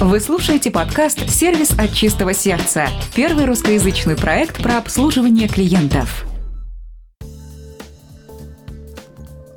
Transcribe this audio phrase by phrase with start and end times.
[0.00, 6.24] Вы слушаете подкаст «Сервис от чистого сердца»– первый русскоязычный проект про обслуживание клиентов.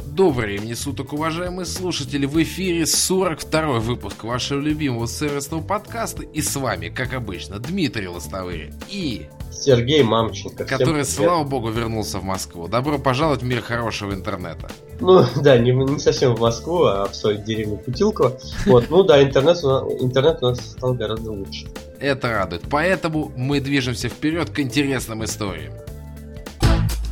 [0.04, 2.26] Добрый времени суток, уважаемые слушатели!
[2.26, 6.24] В эфире 42 выпуск вашего любимого сервисного подкаста.
[6.24, 9.28] И с вами, как обычно, Дмитрий Лостовырь и...
[9.52, 10.66] Сергей Мамченко.
[10.66, 12.68] Который, слава богу, вернулся в Москву.
[12.68, 14.70] Добро пожаловать в мир хорошего интернета.
[15.00, 18.38] Ну, да, не, не совсем в Москву, а в свою деревню Путилково.
[18.66, 21.68] Вот, ну да, интернет, интернет у нас стал гораздо лучше.
[22.00, 22.64] Это радует.
[22.70, 25.74] Поэтому мы движемся вперед к интересным историям.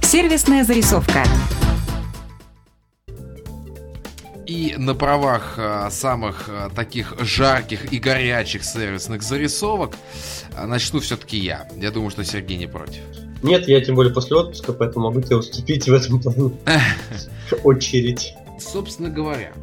[0.02, 1.24] Сервисная зарисовка.
[4.50, 9.96] И на правах а, самых а, таких жарких и горячих сервисных зарисовок
[10.58, 11.68] а, начну все-таки я.
[11.78, 13.02] Я думаю, что Сергей не против.
[13.44, 16.52] Нет, я тем более после отпуска, поэтому могу тебе уступить в этом плане.
[17.64, 18.34] Очередь.
[18.60, 19.54] Собственно говоря,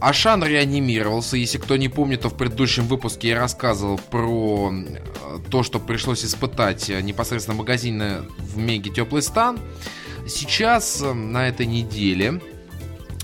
[0.00, 1.36] Ашан реанимировался.
[1.36, 4.72] Если кто не помнит, то в предыдущем выпуске я рассказывал про
[5.52, 9.60] то, что пришлось испытать непосредственно магазины в Меге Теплый Стан.
[10.26, 12.40] Сейчас, на этой неделе,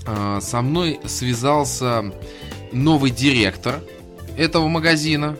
[0.05, 2.11] со мной связался
[2.71, 3.81] новый директор
[4.37, 5.37] этого магазина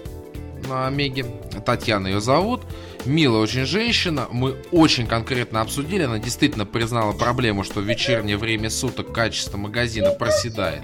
[0.67, 1.25] на Омеге.
[1.65, 2.61] Татьяна ее зовут.
[3.05, 4.27] Милая очень женщина.
[4.31, 6.03] Мы очень конкретно обсудили.
[6.03, 10.83] Она действительно признала проблему, что в вечернее время суток качество магазина проседает.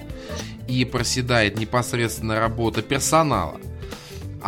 [0.67, 3.59] И проседает непосредственно работа персонала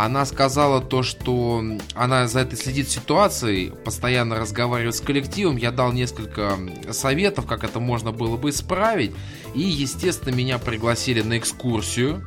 [0.05, 1.63] она сказала то, что
[1.95, 5.57] она за этой следит ситуацией, постоянно разговаривает с коллективом.
[5.57, 6.55] Я дал несколько
[6.91, 9.11] советов, как это можно было бы исправить.
[9.55, 12.23] И, естественно, меня пригласили на экскурсию.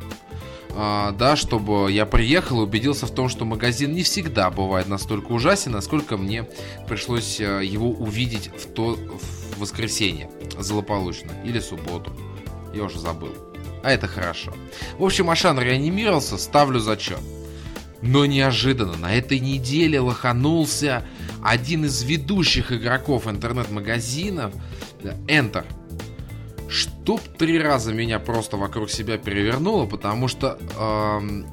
[0.70, 5.30] А, да, чтобы я приехал и убедился в том, что магазин не всегда бывает настолько
[5.30, 6.48] ужасен, насколько мне
[6.88, 12.12] пришлось а, его увидеть в то в воскресенье злополучно или субботу.
[12.74, 13.32] Я уже забыл.
[13.84, 14.52] А это хорошо.
[14.98, 17.20] В общем, Ашан реанимировался, ставлю зачет.
[18.02, 21.06] Но неожиданно на этой неделе лоханулся
[21.42, 24.54] один из ведущих игроков интернет-магазинов
[25.27, 25.64] Enter.
[26.68, 31.46] Чтоб три раза меня просто вокруг себя перевернуло, потому что эм,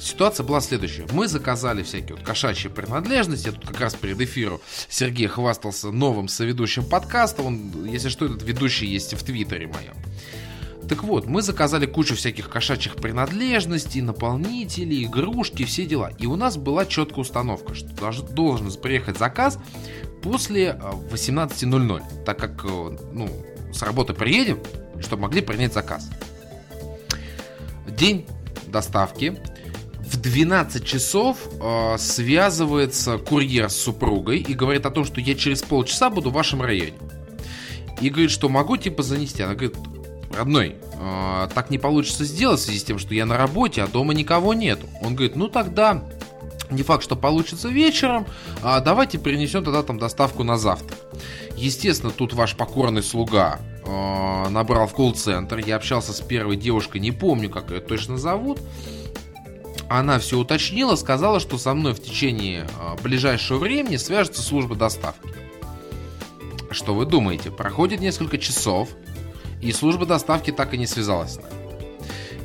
[0.00, 1.06] ситуация была следующая.
[1.12, 3.46] Мы заказали всякие вот кошачьи принадлежности.
[3.46, 7.42] Я тут как раз перед эфиром Сергей хвастался новым соведущим подкаста.
[7.42, 9.94] Он, если что, этот ведущий есть в Твиттере моем.
[10.88, 16.10] Так вот, мы заказали кучу всяких кошачьих принадлежностей, наполнителей, игрушки, все дела.
[16.18, 19.58] И у нас была четкая установка, что должен приехать заказ
[20.22, 20.78] после
[21.10, 23.28] 18.00, э, так как э, ну,
[23.72, 24.58] с работы приедем,
[25.00, 26.10] чтобы могли принять заказ.
[27.88, 28.26] День
[28.66, 29.40] доставки.
[30.00, 35.62] В 12 часов э, связывается курьер с супругой и говорит о том, что я через
[35.62, 36.94] полчаса буду в вашем районе.
[38.00, 39.42] И говорит, что могу типа занести.
[39.42, 39.76] Она говорит,
[40.34, 43.86] родной, э, так не получится сделать в связи с тем, что я на работе, а
[43.86, 44.86] дома никого нету.
[45.02, 46.02] Он говорит, ну тогда
[46.70, 48.26] не факт, что получится вечером,
[48.62, 50.96] а давайте перенесем тогда там доставку на завтра.
[51.56, 57.12] Естественно, тут ваш покорный слуга э, набрал в колл-центр, я общался с первой девушкой, не
[57.12, 58.60] помню, как ее точно зовут,
[59.88, 65.28] она все уточнила, сказала, что со мной в течение э, ближайшего времени свяжется служба доставки.
[66.70, 67.50] Что вы думаете?
[67.50, 68.88] Проходит несколько часов,
[69.64, 71.54] и служба доставки так и не связалась с нами.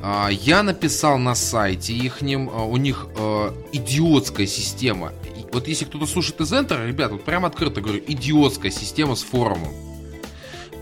[0.01, 5.11] А, я написал на сайте их, а, у них э, идиотская система.
[5.51, 9.73] Вот если кто-то слушает из Enter, ребят, вот прям открыто говорю, идиотская система с форумом.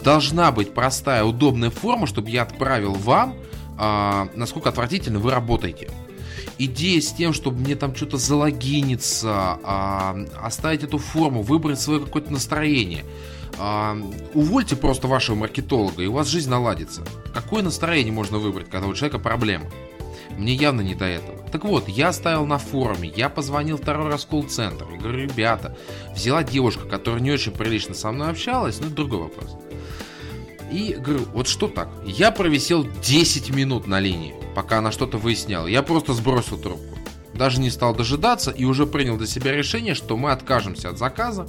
[0.03, 3.35] Должна быть простая, удобная форма, чтобы я отправил вам,
[3.79, 5.89] а, насколько отвратительно вы работаете.
[6.59, 9.59] Идея с тем, чтобы мне там что-то залогиниться,
[10.41, 13.03] оставить эту форму, выбрать свое какое-то настроение–
[13.59, 13.97] а,
[14.34, 17.03] увольте просто вашего маркетолога, и у вас жизнь наладится.
[17.34, 19.66] Какое настроение можно выбрать, когда у человека проблема?
[20.38, 21.40] Мне явно не до этого.
[21.51, 25.75] Так вот, я оставил на форуме, я позвонил второй раз в колл-центр и говорю, ребята,
[26.13, 29.57] взяла девушка, которая не очень прилично со мной общалась, ну другой вопрос.
[30.72, 31.90] И говорю, вот что так?
[32.06, 35.66] Я провисел 10 минут на линии, пока она что-то выясняла.
[35.66, 36.97] Я просто сбросил трубку.
[37.34, 41.47] Даже не стал дожидаться и уже принял для себя решение, что мы откажемся от заказа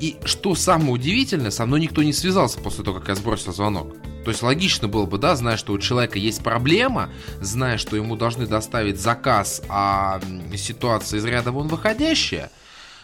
[0.00, 3.94] и что самое удивительное, со мной никто не связался после того, как я сбросил звонок.
[4.26, 7.10] То есть логично было бы, да, зная, что у человека есть проблема,
[7.40, 10.20] зная, что ему должны доставить заказ, а
[10.56, 12.50] ситуация из ряда вон выходящая,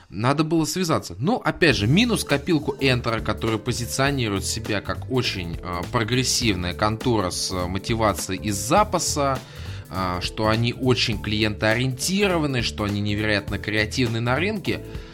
[0.08, 1.14] надо было связаться.
[1.20, 7.52] Но, опять же, минус копилку Enter, который позиционирует себя как очень э, прогрессивная контора с
[7.52, 9.38] мотивацией из запаса,
[9.90, 15.11] э, что они очень клиентоориентированы, что они невероятно креативны на рынке– а,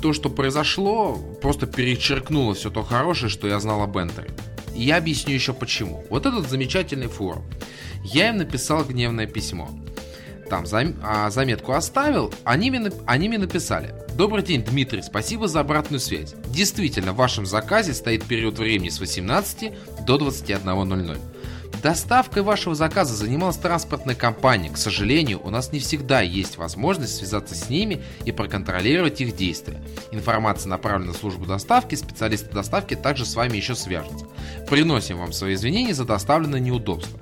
[0.00, 4.30] то, что произошло, просто перечеркнуло все то хорошее, что я знал об Энтере.
[4.74, 6.04] И я объясню еще почему.
[6.10, 7.44] Вот этот замечательный форум.
[8.04, 9.70] Я им написал гневное письмо.
[10.48, 10.64] Там
[11.02, 13.94] а, заметку оставил, они мне, они мне написали.
[14.14, 16.34] Добрый день, Дмитрий, спасибо за обратную связь.
[16.46, 19.72] Действительно, в вашем заказе стоит период времени с 18
[20.06, 21.18] до 21.00.
[21.86, 24.70] Доставкой вашего заказа занималась транспортная компания.
[24.70, 29.80] К сожалению, у нас не всегда есть возможность связаться с ними и проконтролировать их действия.
[30.10, 34.26] Информация направлена на службу доставки, специалисты доставки также с вами еще свяжутся.
[34.68, 37.20] Приносим вам свои извинения за доставленное неудобство.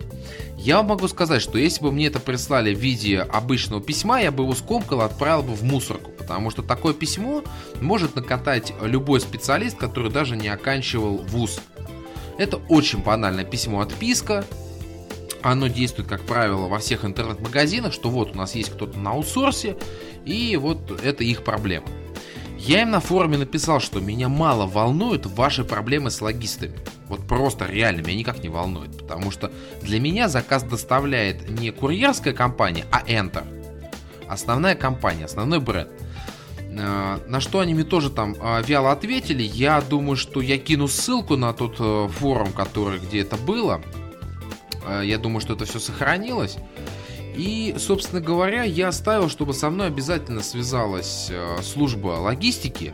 [0.57, 4.33] Я вам могу сказать, что если бы мне это прислали в виде обычного письма, я
[4.33, 7.45] бы его скомкал и отправил бы в мусорку, потому что такое письмо
[7.83, 11.61] может накатать любой специалист, который даже не оканчивал вуз.
[12.39, 14.45] Это очень банальное письмо отписка.
[15.43, 19.77] Оно действует, как правило, во всех интернет-магазинах, что вот у нас есть кто-то на аутсорсе,
[20.25, 21.87] и вот это их проблема.
[22.57, 26.79] Я им на форуме написал, что меня мало волнуют ваши проблемы с логистами.
[27.09, 29.53] Вот просто реально меня никак не волнует, потому что
[29.83, 33.45] для меня заказ доставляет не курьерская компания, а Enter.
[34.29, 35.91] Основная компания, основной бренд.
[36.77, 39.43] Э, на что они мне тоже там э, вяло ответили.
[39.43, 43.81] Я думаю, что я кину ссылку на тот э, форум, который где это было.
[45.03, 46.59] Я думаю, что это все сохранилось.
[47.35, 51.33] И, собственно говоря, я оставил, чтобы со мной обязательно связалась
[51.63, 52.93] служба логистики.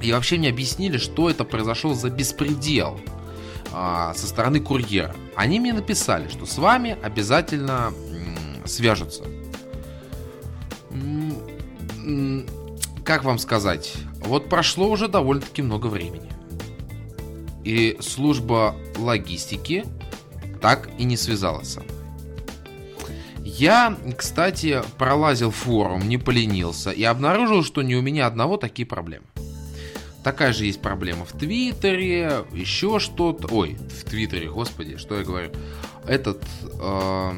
[0.00, 2.98] И вообще мне объяснили, что это произошло за беспредел
[3.70, 5.14] со стороны курьера.
[5.36, 7.92] Они мне написали, что с вами обязательно
[8.64, 9.24] свяжутся
[13.04, 16.30] как вам сказать, вот прошло уже довольно-таки много времени.
[17.62, 19.84] И служба логистики
[20.60, 21.92] так и не связалась со мной.
[23.44, 29.26] Я, кстати, пролазил форум, не поленился и обнаружил, что не у меня одного такие проблемы.
[30.24, 33.46] Такая же есть проблема в Твиттере, еще что-то.
[33.54, 35.50] Ой, в Твиттере, господи, что я говорю.
[36.06, 37.30] Этот э,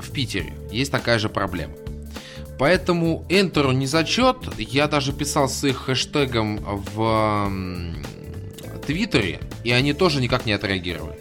[0.00, 1.74] в Питере есть такая же проблема.
[2.58, 4.36] Поэтому Enter не зачет.
[4.58, 6.58] Я даже писал с их хэштегом
[6.94, 7.52] в
[8.86, 11.18] Твиттере, и они тоже никак не отреагировали.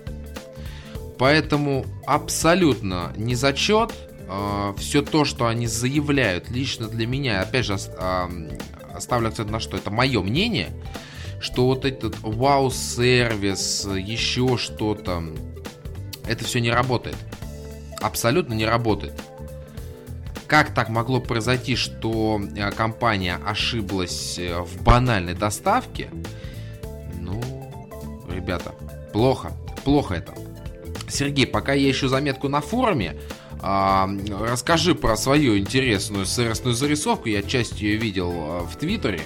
[1.17, 3.93] Поэтому абсолютно не зачет.
[4.27, 8.29] А, Все то, что они заявляют лично для меня, опять же, а,
[8.93, 10.69] оставлю акцент на что, это мое мнение,
[11.41, 15.23] что вот этот вау-сервис, еще что-то,
[16.27, 17.17] это все не работает.
[18.01, 19.13] Абсолютно не работает.
[20.47, 26.09] Как так могло произойти, что э, компания ошиблась э, в банальной доставке?
[27.19, 27.41] Ну,
[28.29, 28.75] ребята,
[29.11, 29.53] плохо,
[29.83, 30.33] плохо это.
[31.07, 33.15] Сергей, пока я ищу заметку на форуме,
[33.61, 34.07] а,
[34.41, 37.29] расскажи про свою интересную сервисную зарисовку.
[37.29, 39.21] Я часть ее видел э, в Твиттере.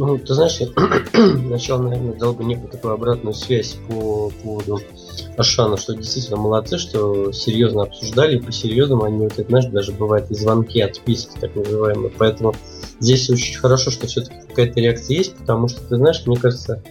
[0.00, 0.66] Ну, ты знаешь, я
[1.46, 4.80] сначала, наверное, дал бы некую такую обратную связь по поводу
[5.36, 10.30] Ашана, что действительно молодцы, что серьезно обсуждали, и по-серьезному они, вот это, знаешь, даже бывает
[10.30, 12.10] и звонки, отписки, так называемые.
[12.16, 12.54] Поэтому
[12.98, 16.82] здесь очень хорошо, что все-таки какая-то реакция есть, потому что, ты знаешь, мне кажется,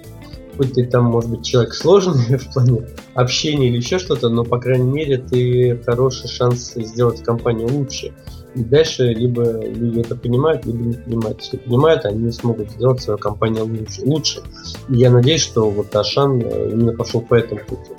[0.56, 4.60] хоть ты там, может быть, человек сложный в плане общения или еще что-то, но, по
[4.60, 8.14] крайней мере, ты хороший шанс сделать компанию лучше.
[8.56, 11.42] И дальше либо люди это понимают, либо не понимают.
[11.42, 14.02] Если понимают, они смогут сделать свою компанию лучше.
[14.04, 14.42] лучше.
[14.90, 17.92] И я надеюсь, что вот Ашан э, именно пошел по этому пути.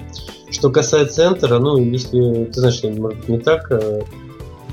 [0.50, 4.02] Что касается Энтера, ну, если ты знаешь, я, может не так э,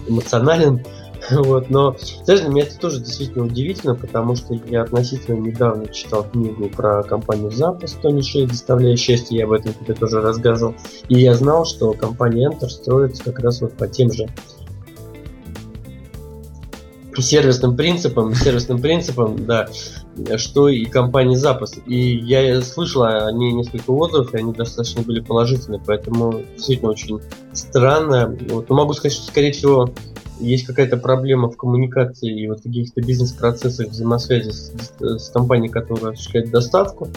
[0.08, 0.84] эмоционален,
[1.32, 6.24] вот, но, знаешь, для меня это тоже действительно удивительно, потому что я относительно недавно читал
[6.24, 10.76] книгу про компанию Запуск Тони Шей, доставляя счастье, я об этом тебе тоже рассказывал,
[11.10, 14.28] и я знал, что компания Enter строится как раз вот по тем же
[17.22, 19.68] сервисным принципом, сервисным принципом, да,
[20.38, 21.80] что и компания запуск.
[21.86, 27.20] И я слышал о ней несколько отзывов, и они достаточно были положительные, поэтому действительно очень
[27.54, 28.36] странно.
[28.50, 29.90] Вот, но могу сказать, что, скорее всего,
[30.40, 36.52] есть какая-то проблема в коммуникации и вот каких-то бизнес-процессах взаимосвязи с, с компанией, которая осуществляет
[36.52, 37.10] доставку.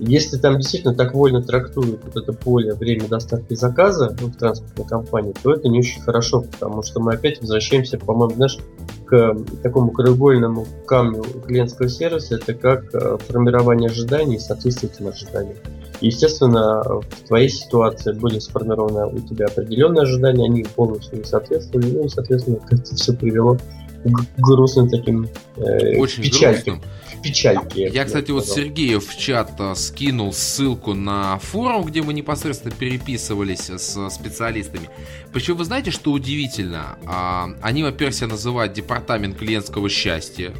[0.00, 4.86] Если там действительно так вольно трактуют вот это поле время доставки заказа ну, в транспортной
[4.86, 8.56] компании, то это не очень хорошо, потому что мы опять возвращаемся, по-моему, знаешь,
[9.04, 15.56] к такому краеугольному камню клиентского сервиса, это как э, формирование ожиданий и соответствие этим ожиданиям.
[16.00, 22.06] Естественно, в твоей ситуации были сформированы у тебя определенные ожидания, они полностью не соответствовали, ну
[22.06, 23.58] и, соответственно, как-то все привело
[24.02, 25.28] к грустным таким
[25.58, 26.80] э, Очень печалькам.
[26.80, 27.90] Грустным печальки.
[27.92, 33.70] Я, кстати, вот Сергею в чат э, скинул ссылку на форум, где мы непосредственно переписывались
[33.70, 34.88] с специалистами.
[35.32, 36.98] Причем вы знаете, что удивительно?
[37.06, 40.52] А, они, во-первых, себя называют Департамент клиентского счастья.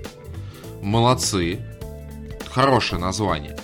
[0.82, 1.60] Молодцы.
[2.50, 3.56] Хорошее название.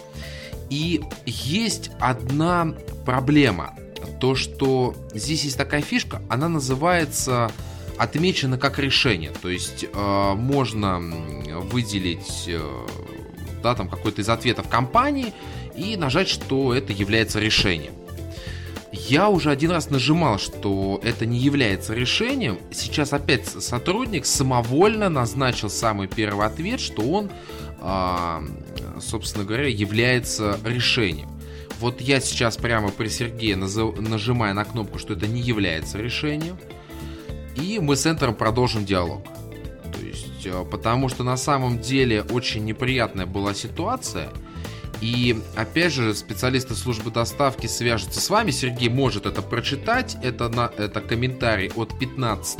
[0.70, 2.74] И есть одна
[3.04, 3.74] проблема.
[4.20, 7.50] То, что здесь есть такая фишка, она называется
[7.98, 9.32] отмечена как решение.
[9.42, 12.86] То есть э, можно выделить э,
[13.62, 15.32] да, там какой-то из ответов компании
[15.74, 17.92] и нажать, что это является решением.
[18.92, 22.58] Я уже один раз нажимал, что это не является решением.
[22.70, 27.30] Сейчас опять сотрудник самовольно назначил самый первый ответ, что он,
[27.80, 28.46] э,
[29.00, 31.28] собственно говоря, является решением.
[31.78, 36.56] Вот я сейчас прямо при Сергее нажимаю на кнопку, что это не является решением.
[37.56, 39.24] И мы с Энтером продолжим диалог.
[39.92, 44.28] То есть, э, потому что на самом деле очень неприятная была ситуация.
[45.00, 48.50] И опять же, специалисты службы доставки свяжутся с вами.
[48.50, 50.16] Сергей может это прочитать.
[50.22, 52.58] Это, на, это комментарий от 15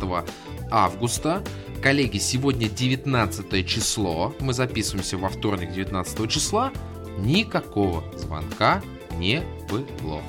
[0.70, 1.42] августа.
[1.82, 4.34] Коллеги, сегодня 19 число.
[4.40, 6.72] Мы записываемся во вторник 19 числа.
[7.18, 8.82] Никакого звонка
[9.18, 10.22] не было.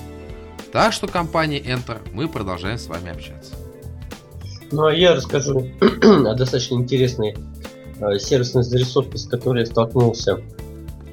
[0.72, 3.67] Так что компания Enter, мы продолжаем с вами общаться.
[4.70, 7.36] Ну а я расскажу о достаточно интересной
[8.00, 10.40] э, сервисной зарисовке, с которой я столкнулся,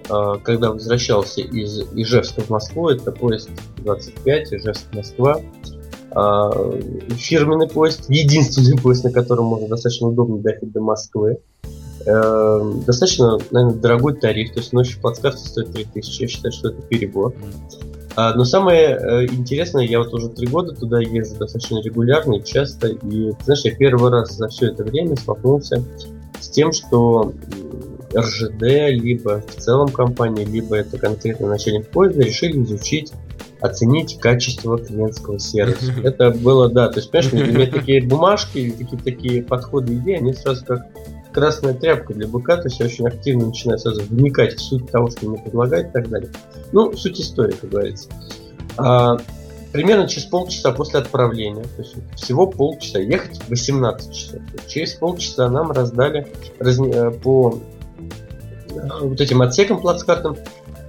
[0.10, 2.90] э, когда возвращался из Ижевска в Москву.
[2.90, 5.42] Это поезд 25, Ижевск-Москва.
[6.12, 6.82] Э,
[7.18, 11.40] фирменный поезд, единственный поезд, на котором можно достаточно удобно доехать до Москвы.
[12.06, 16.70] Э, достаточно, наверное, дорогой тариф, то есть ночью в плацкарте стоит 3000, я считаю, что
[16.70, 17.34] это перебор.
[18.16, 22.44] А, но самое э, интересное, я вот уже три года туда езжу достаточно регулярно и
[22.44, 25.84] часто, и, ты знаешь, я первый раз за все это время столкнулся
[26.40, 27.34] с тем, что
[28.16, 33.12] РЖД, либо в целом компания, либо это конкретно начальник поезда решили изучить
[33.60, 35.92] оценить качество клиентского сервиса.
[36.04, 40.34] Это было, да, то есть, понимаешь, у меня такие бумажки какие-то такие подходы идеи, они
[40.34, 40.86] сразу как
[41.36, 45.10] красная тряпка для быка, то есть я очень активно начинаю сразу вникать в суть того,
[45.12, 46.30] что мне предлагают и так далее.
[46.72, 48.10] Ну, суть истории, как говорится.
[48.78, 49.18] А,
[49.74, 54.40] примерно через полчаса после отправления, то есть всего полчаса, ехать 18 часов.
[54.68, 56.26] Через полчаса нам раздали
[56.58, 57.60] раз, э, по
[58.70, 60.38] э, вот этим отсекам плацкартам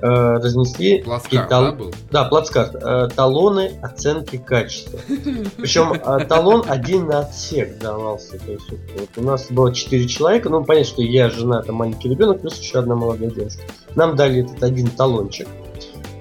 [0.00, 1.65] разнесли Плацкарт, тал...
[1.65, 1.95] да, был?
[2.11, 2.75] Да, плацкарт.
[2.75, 4.99] Э, талоны оценки качества.
[5.57, 8.38] Причем э, талон один на отсек давался.
[8.38, 10.50] То есть вот, у нас было 4 человека.
[10.50, 13.62] Ну, понятно, что я, жена, там маленький ребенок, плюс еще одна молодая девушка.
[13.95, 15.49] Нам дали этот один талончик.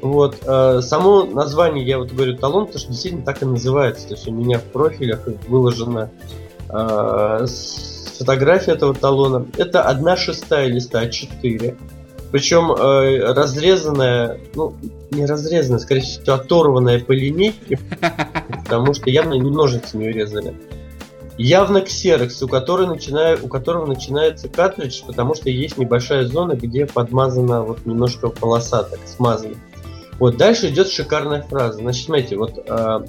[0.02, 4.08] Вот, э, само название, я вот говорю талон, потому что действительно так и называется.
[4.08, 6.12] То есть у меня в профилях выложена
[6.70, 7.46] э,
[8.18, 9.46] фотография этого талона.
[9.58, 11.78] Это одна шестая листа А4
[12.36, 14.76] причем э, разрезанная, ну,
[15.10, 17.80] не разрезанная, скорее всего, оторванная по линейке,
[18.66, 20.54] потому что явно не ножницами резали.
[21.38, 26.86] Явно ксерокс, у, которой начинает, у которого начинается картридж, потому что есть небольшая зона, где
[26.86, 29.56] подмазана вот немножко полоса так смазана.
[30.20, 31.78] Вот дальше идет шикарная фраза.
[31.78, 33.00] Значит, смотрите, вот э,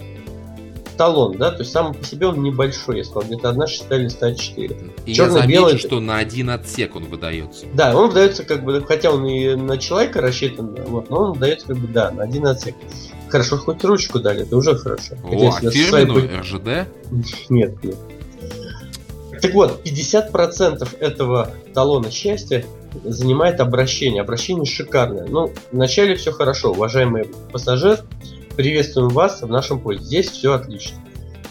[0.97, 4.35] талон, да, то есть сам по себе он небольшой, я сказал, где-то одна шестая листа
[4.35, 4.77] 4.
[5.07, 7.67] И я замечу, что на один отсек он выдается.
[7.75, 11.69] Да, он выдается как бы, хотя он и на человека рассчитан, вот, но он выдается
[11.69, 12.75] как бы, да, на один отсек.
[13.29, 15.15] Хорошо, хоть ручку дали, это уже хорошо.
[15.25, 16.41] О, Хотя, а фирменную своей...
[16.41, 16.89] РЖД?
[17.51, 17.97] Нет, нет.
[19.41, 22.65] Так вот, 50% этого талона счастья
[23.05, 24.23] занимает обращение.
[24.23, 25.27] Обращение шикарное.
[25.27, 28.01] Ну, вначале все хорошо, уважаемый пассажир.
[28.57, 30.07] Приветствуем вас в нашем поезде.
[30.07, 30.97] Здесь все отлично.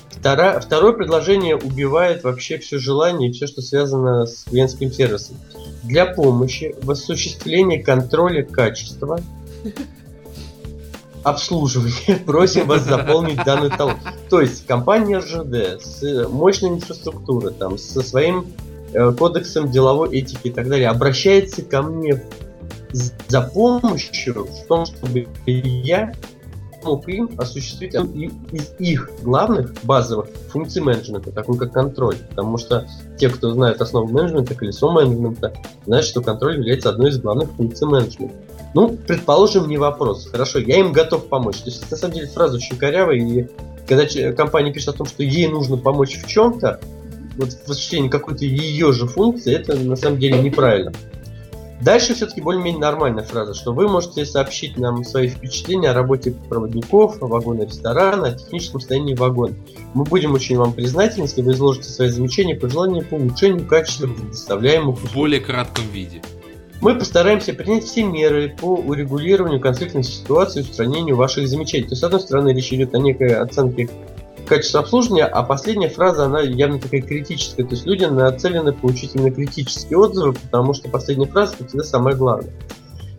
[0.10, 5.38] Второе, второе предложение убивает вообще все желание и все, что связано с клиентским сервисом.
[5.84, 9.20] Для помощи в осуществлении контроля качества
[11.24, 13.98] обслуживания просим вас заполнить данный талон.
[14.32, 18.48] То есть компания РЖД с мощной инфраструктурой, там, со своим
[18.94, 22.24] э, кодексом деловой этики и так далее обращается ко мне
[22.92, 26.14] за помощью в том, чтобы я
[26.86, 32.16] мог им осуществить из их главных базовых функций менеджмента, такой как контроль.
[32.30, 32.88] Потому что
[33.20, 35.54] те, кто знает основу менеджмента, колесо менеджмента,
[35.86, 38.36] знают, что контроль является одной из главных функций менеджмента.
[38.74, 40.28] Ну, предположим, не вопрос.
[40.30, 41.58] Хорошо, я им готов помочь.
[41.58, 43.48] То есть, на самом деле, фраза очень корявая, и
[43.88, 46.80] когда компания пишет о том, что ей нужно помочь в чем-то,
[47.38, 50.94] вот в осуществлении какой-то ее же функции, это на самом деле неправильно.
[51.82, 57.22] Дальше все-таки более-менее нормальная фраза, что вы можете сообщить нам свои впечатления о работе проводников,
[57.22, 59.56] о вагоне ресторана, о техническом состоянии вагона.
[59.94, 64.96] Мы будем очень вам признательны, если вы изложите свои замечания, пожелания по улучшению качества предоставляемых
[64.96, 65.12] услуг.
[65.12, 66.22] В более кратком виде.
[66.82, 71.84] Мы постараемся принять все меры по урегулированию конфликтной ситуации и устранению ваших замечаний.
[71.84, 73.90] То есть, с одной стороны, речь идет о некой оценке
[74.46, 77.64] качество обслуживания, а последняя фраза, она явно такая критическая.
[77.64, 82.16] То есть люди нацелены получить именно критические отзывы, потому что последняя фраза это всегда самое
[82.16, 82.54] главное.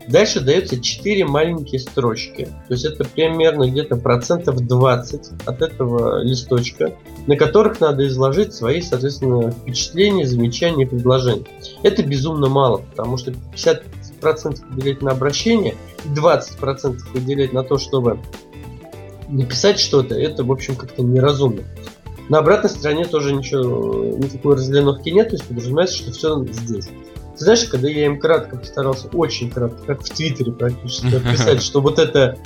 [0.09, 2.45] Дальше дается 4 маленькие строчки.
[2.68, 6.95] То есть это примерно где-то процентов 20 от этого листочка,
[7.26, 11.47] на которых надо изложить свои, соответственно, впечатления, замечания, предложения.
[11.83, 18.21] Это безумно мало, потому что 50% выделять на обращение, 20% выделять на то, чтобы
[19.28, 21.62] написать что-то, это, в общем, как-то неразумно.
[22.28, 26.87] На обратной стороне тоже ничего, никакой разделенки нет, то есть подразумевается, что все здесь.
[27.38, 31.80] Ты знаешь, когда я им кратко постарался, очень кратко, как в Твиттере практически, описать, что
[31.80, 32.38] вот это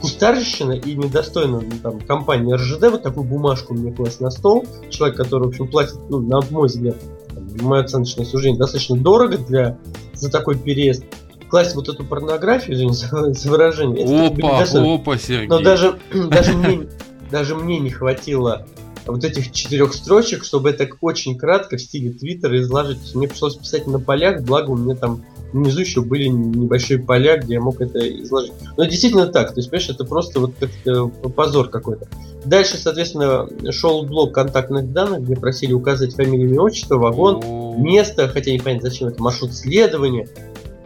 [0.00, 4.66] кустарщина и недостойно ну, там, компании РЖД вот такую бумажку мне класть на стол.
[4.90, 6.96] Человек, который, в общем, платит, ну, на мой взгляд,
[7.34, 9.78] там, мое оценочное суждение, достаточно дорого для,
[10.12, 11.04] за такой переезд.
[11.48, 14.26] Класть вот эту порнографию, извините за, выражение.
[14.26, 15.48] Опа, опа, Сергей.
[15.48, 16.88] Но даже, даже, мне,
[17.30, 18.66] даже мне не хватило
[19.06, 23.14] вот этих четырех строчек, чтобы это очень кратко в стиле Твиттера изложить.
[23.14, 27.54] Мне пришлось писать на полях, благо у меня там внизу еще были небольшие поля, где
[27.54, 28.52] я мог это изложить.
[28.76, 32.08] Но действительно так, то есть, понимаешь, это просто вот как-то позор какой-то.
[32.44, 37.42] Дальше, соответственно, шел блок контактных данных, где просили указать фамилию, имя, отчество, вагон,
[37.82, 40.28] место, хотя не понятно, зачем это, маршрут следования.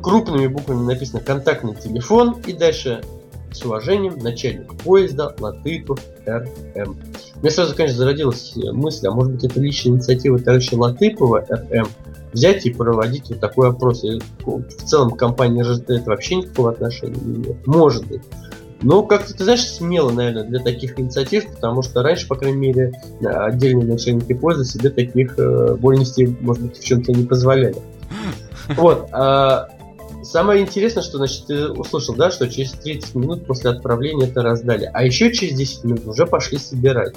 [0.02, 3.02] Крупными буквами написано контактный телефон и дальше
[3.52, 6.96] с уважением, начальник поезда Латыпов РМ.
[7.42, 11.88] Мне сразу, конечно, зародилась мысль, а может быть это личная инициатива товарища Латыпова РМ,
[12.32, 14.04] взять и проводить вот такой опрос.
[14.04, 17.66] И в целом компания РЖД это вообще никакого отношения не имеет.
[17.66, 18.22] Может быть.
[18.82, 22.92] Но как-то, ты знаешь, смело, наверное, для таких инициатив, потому что раньше, по крайней мере,
[23.22, 27.76] отдельные начальники поезда себе таких э, вольностей, может быть, в чем-то не позволяли.
[28.76, 29.08] Вот.
[29.10, 29.68] А,
[30.30, 34.88] Самое интересное, что значит, ты услышал, да, что через 30 минут после отправления это раздали.
[34.94, 37.16] А еще через 10 минут уже пошли собирать.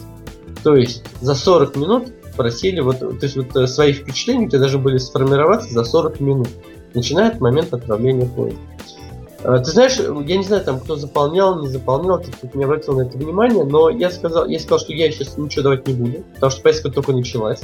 [0.64, 4.62] То есть за 40 минут просили, вот, то есть вот э, свои впечатления у тебя
[4.62, 6.48] даже были сформироваться за 40 минут,
[6.96, 8.60] начиная от момента отправления поезда.
[9.44, 12.98] А, ты знаешь, я не знаю, там, кто заполнял, не заполнял, ты тут не обратил
[12.98, 16.24] на это внимание, но я сказал, я сказал, что я сейчас ничего давать не буду,
[16.34, 17.62] потому что поездка только началась.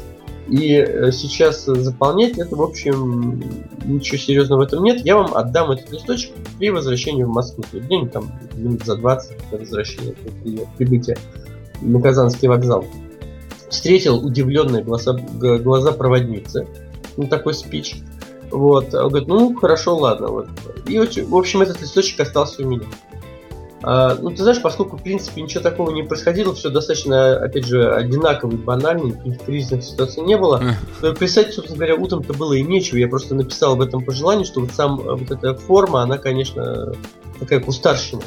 [0.50, 3.42] И э, сейчас заполнять это, в общем,
[3.86, 5.06] ничего серьезного в этом нет.
[5.06, 7.64] Я вам отдам этот листочек при возвращении в Москву.
[7.72, 11.18] Где-нибудь там минут за 20 до возвращения, при прибытия
[11.82, 12.86] на Казанский вокзал.
[13.70, 16.68] Встретил удивленные глаза, глаза проводницы.
[17.16, 17.98] Ну, такой спич.
[18.50, 18.94] Вот.
[18.96, 20.28] Он говорит, ну, хорошо, ладно.
[20.28, 20.48] Вот.
[20.88, 22.86] И, в общем, этот листочек остался у меня.
[23.82, 27.92] А, ну, ты знаешь, поскольку, в принципе, ничего такого не происходило, все достаточно, опять же,
[27.94, 30.76] одинаково и банально, никаких кризисных ситуаций не было.
[31.02, 32.98] То писать, собственно говоря, утром-то было и нечего.
[32.98, 36.94] Я просто написал в этом пожелании, что вот сам вот эта форма, она, конечно,
[37.40, 38.22] такая кустарщина.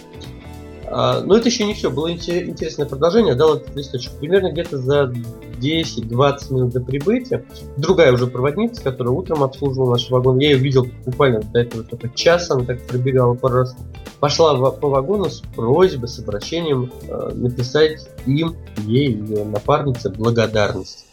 [0.95, 1.91] А, но это еще не все.
[1.91, 3.35] Было интересное продолжение.
[3.35, 4.13] Дал этот листочек.
[4.13, 5.13] Примерно где-то за
[5.61, 7.45] 10-20 минут до прибытия.
[7.77, 10.39] Другая уже проводница, которая утром обслуживала наш вагон.
[10.39, 12.51] Я ее видел буквально до этого только час.
[12.51, 13.77] Она так пробегала пару раз.
[14.21, 18.55] Пошла по вагону с просьбой, с обращением э, написать им,
[18.87, 21.07] ей, ее напарнице благодарность.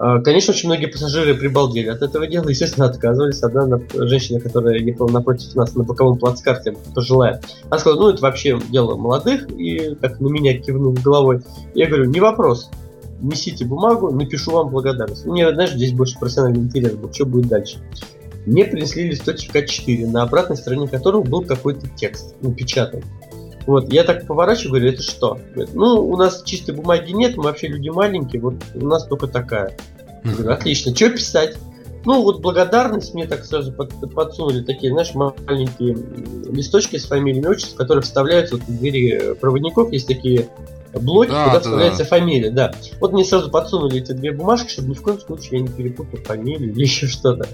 [0.00, 3.42] А, конечно, очень многие пассажиры прибалдели от этого дела, естественно, отказывались.
[3.42, 8.60] Одна женщина, которая ехала напротив нас на боковом плацкарте, пожилая, она сказала, ну, это вообще
[8.70, 11.42] дело молодых, и так на меня кивнул головой.
[11.74, 12.70] Я говорю, не вопрос,
[13.20, 15.26] несите бумагу, напишу вам благодарность.
[15.26, 17.78] Мне, знаешь, здесь больше профессиональный интерес был, что будет дальше.
[18.46, 23.02] Мне принесли листочек А4, на обратной стороне которого был какой-то текст, напечатан.
[23.68, 25.38] Вот, я так поворачиваю, говорю, это что?
[25.54, 29.26] Говорит, ну, у нас чистой бумаги нет, мы вообще люди маленькие, вот у нас только
[29.26, 29.76] такая.
[30.24, 31.58] Я говорю, отлично, что писать?
[32.06, 35.98] Ну, вот благодарность мне так сразу под, подсунули такие, знаешь, маленькие
[36.50, 40.48] листочки с фамилией и отчеством, которые вставляются вот в двери проводников, есть такие
[40.94, 42.08] блоки, да, куда вставляется да.
[42.08, 42.72] фамилия, да.
[43.00, 46.18] Вот мне сразу подсунули эти две бумажки, чтобы ни в коем случае я не перепутал
[46.20, 47.46] фамилию или еще что-то.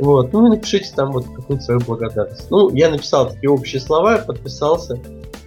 [0.00, 2.50] Вот, ну и напишите там вот какую-то свою благодарность.
[2.50, 4.98] Ну, я написал такие общие слова, подписался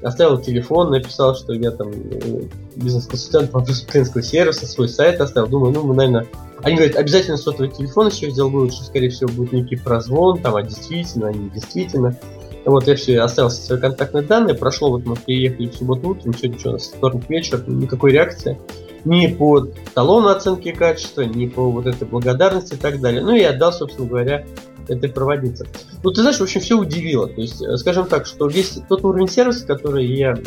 [0.04, 2.42] оставил телефон, написал, что я там э,
[2.76, 5.48] бизнес-консультант по клиентского сервиса, свой сайт оставил.
[5.48, 6.28] Думаю, ну, мы, наверное...
[6.62, 10.56] Они говорят, обязательно сотовый телефон еще сделал вывод, что, скорее всего, будет некий прозвон, там,
[10.56, 12.18] а действительно, а не действительно.
[12.66, 16.60] Вот, я все, оставил свои контактные данные, прошло, вот мы приехали в субботу утром, сегодня
[16.60, 18.58] что вторник вечер, никакой реакции.
[19.04, 23.22] Ни по талону оценки качества, ни по вот этой благодарности и так далее.
[23.22, 24.46] Ну и отдал, собственно говоря,
[24.88, 25.68] этой проводницы.
[26.04, 27.28] Ну, ты знаешь, в общем, все удивило.
[27.28, 30.38] То есть, э, скажем так, что весь тот уровень сервиса, который я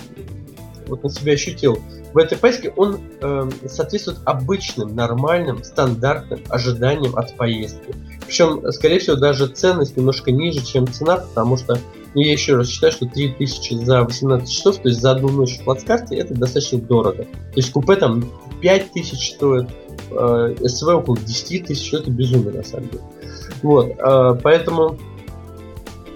[0.87, 1.79] вот на себя ощутил
[2.13, 7.95] в этой поездке, он э, соответствует обычным, нормальным, стандартным ожиданиям от поездки.
[8.27, 11.79] Причем, скорее всего, даже ценность немножко ниже, чем цена, потому что,
[12.15, 15.59] ну, я еще раз считаю, что 3000 за 18 часов, то есть за одну ночь
[15.59, 17.25] в плацкарте, это достаточно дорого.
[17.25, 18.25] То есть купе там
[18.63, 19.69] 5000 стоит,
[20.11, 23.03] э, СВ около 10 тысяч, это безумие на самом деле.
[23.63, 24.99] Вот, э, поэтому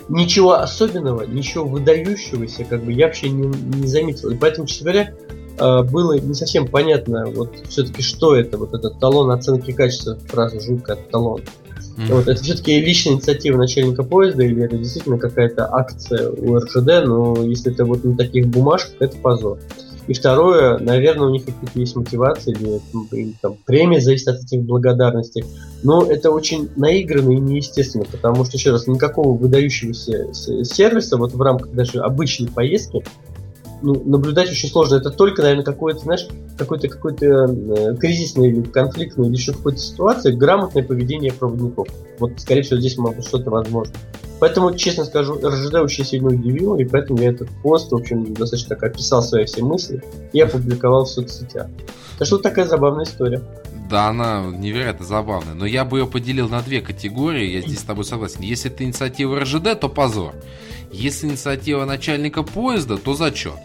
[0.08, 4.30] ничего особенного, ничего выдающегося, как бы я вообще не, не заметил.
[4.30, 5.14] И поэтому, честно говоря,
[5.58, 10.60] э, было не совсем понятно, вот все-таки что это, вот этот талон оценки качества, фраза
[10.60, 11.40] жуткая талон.
[11.40, 12.14] Mm-hmm.
[12.14, 17.36] Вот, это все-таки личная инициатива начальника поезда или это действительно какая-то акция у РЖД, но
[17.42, 19.58] если это вот на таких бумажках, это позор.
[20.10, 22.80] И второе, наверное, у них какие-то есть мотивации, или,
[23.12, 25.44] или там, премия зависит от этих благодарностей.
[25.84, 31.40] Но это очень наигранно и неестественно, потому что, еще раз, никакого выдающегося сервиса вот в
[31.40, 33.04] рамках даже обычной поездки
[33.82, 34.96] ну, наблюдать очень сложно.
[34.96, 40.32] Это только, наверное, какое-то, знаешь, какой-то какой-то э, кризисный или конфликтный или еще какой-то ситуации,
[40.32, 41.88] грамотное поведение проводников.
[42.18, 43.94] Вот, скорее всего, здесь может что-то возможно.
[44.40, 48.70] Поэтому, честно скажу, РЖД очень сильно удивил, и поэтому я этот пост, в общем, достаточно
[48.70, 51.68] так описал свои все мысли и опубликовал в соцсетях.
[52.18, 53.42] Так что такая забавная история.
[53.90, 55.54] Да, она невероятно забавная.
[55.54, 58.40] Но я бы ее поделил на две категории, я здесь с тобой согласен.
[58.40, 60.32] Если это инициатива РЖД, то позор.
[60.92, 63.58] Если инициатива начальника поезда, то зачет.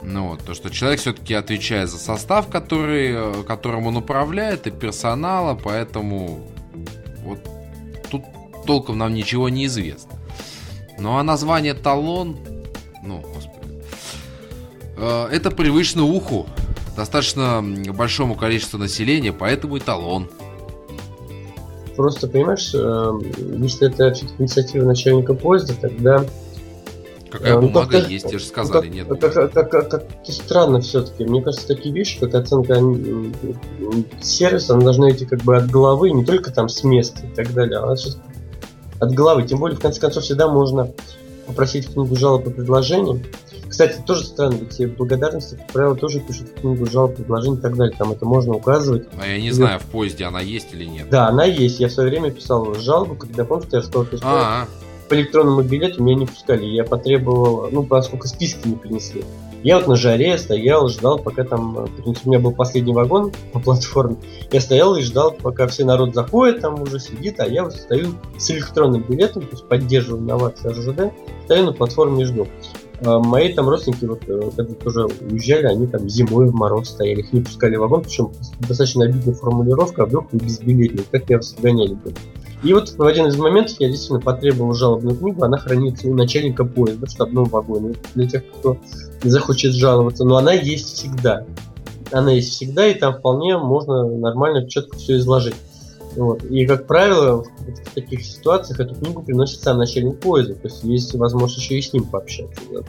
[0.00, 4.70] Ну вот, то, что человек все-таки отвечает за состав, который, э, которым он управляет, и
[4.70, 6.48] персонала, поэтому
[7.24, 7.40] вот
[8.10, 8.22] тут
[8.64, 10.12] толком нам ничего не известно.
[10.98, 12.38] Ну а название талон,
[13.04, 13.82] ну, господи,
[14.96, 16.46] э, это привычно уху,
[16.98, 20.28] достаточно большому количеству населения, поэтому и талон.
[21.96, 23.12] Просто, понимаешь, э,
[23.58, 26.24] если это инициатива начальника поезда, тогда...
[27.30, 29.08] Какая э, бумага как есть, те же сказали, как, нет.
[29.08, 31.24] Как, как, как, как, как странно все-таки.
[31.24, 32.80] Мне кажется, такие вещи, как оценка
[34.20, 37.52] сервиса, она должна идти как бы от головы, не только там с места и так
[37.52, 37.94] далее, а
[39.00, 39.44] от головы.
[39.44, 40.92] Тем более, в конце концов, всегда можно
[41.46, 43.24] попросить книгу жалоб и предложений.
[43.68, 47.94] Кстати, тоже странно, ведь благодарности, как правило, тоже пишут книгу жалоб, предложений и так далее.
[47.96, 49.06] Там это можно указывать.
[49.20, 51.08] А я не и знаю, в поезде она есть или нет.
[51.10, 51.80] Да, она есть.
[51.80, 54.66] Я в свое время писал жалобу, когда, помнишь, я сказал, что А-а-а.
[55.08, 56.64] по электронному билету меня не пускали.
[56.64, 59.24] Я потребовал, ну, поскольку списки не принесли.
[59.64, 61.76] Я вот на жаре стоял, ждал, пока там...
[61.76, 64.16] У меня был последний вагон по платформе.
[64.52, 68.14] Я стоял и ждал, пока все народ заходит, там уже сидит, а я вот стою
[68.38, 71.12] с электронным билетом, то есть поддерживаю инновации РЖД,
[71.44, 72.46] стою на платформе и жду.
[73.04, 77.20] А мои там родственники, вот, э, когда тоже уезжали, они там зимой в мороз стояли,
[77.20, 81.36] их не пускали в вагон, причем достаточно обидная формулировка, а вдруг вы безбилетник, как я
[81.36, 82.12] вас гоняли бы.
[82.64, 86.64] И вот в один из моментов я действительно потребовал жалобную книгу, она хранится у начальника
[86.64, 87.94] поезда в штабном вагоне.
[88.16, 88.78] Для тех, кто
[89.22, 91.44] захочет жаловаться, но она есть всегда.
[92.10, 95.54] Она есть всегда, и там вполне можно нормально, четко все изложить.
[96.18, 96.44] Вот.
[96.44, 100.54] И, как правило, в таких ситуациях эту книгу приносит сам начальник поезда.
[100.54, 102.60] То есть есть возможность еще и с ним пообщаться.
[102.72, 102.80] Да.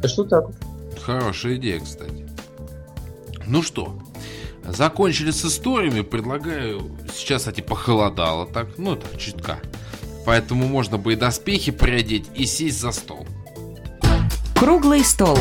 [0.00, 0.46] Так что так
[1.02, 2.26] Хорошая идея, кстати.
[3.46, 3.98] Ну что,
[4.64, 6.02] закончили с историями.
[6.02, 6.82] Предлагаю...
[7.12, 8.78] Сейчас, кстати, похолодало так.
[8.78, 9.58] Ну, так, чутка.
[10.24, 13.26] Поэтому можно бы и доспехи приодеть, и сесть за стол.
[14.54, 15.38] Круглый стол.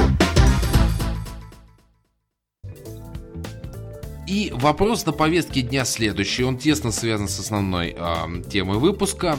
[4.27, 6.43] И вопрос на повестке дня следующий.
[6.43, 9.37] Он тесно связан с основной э, темой выпуска.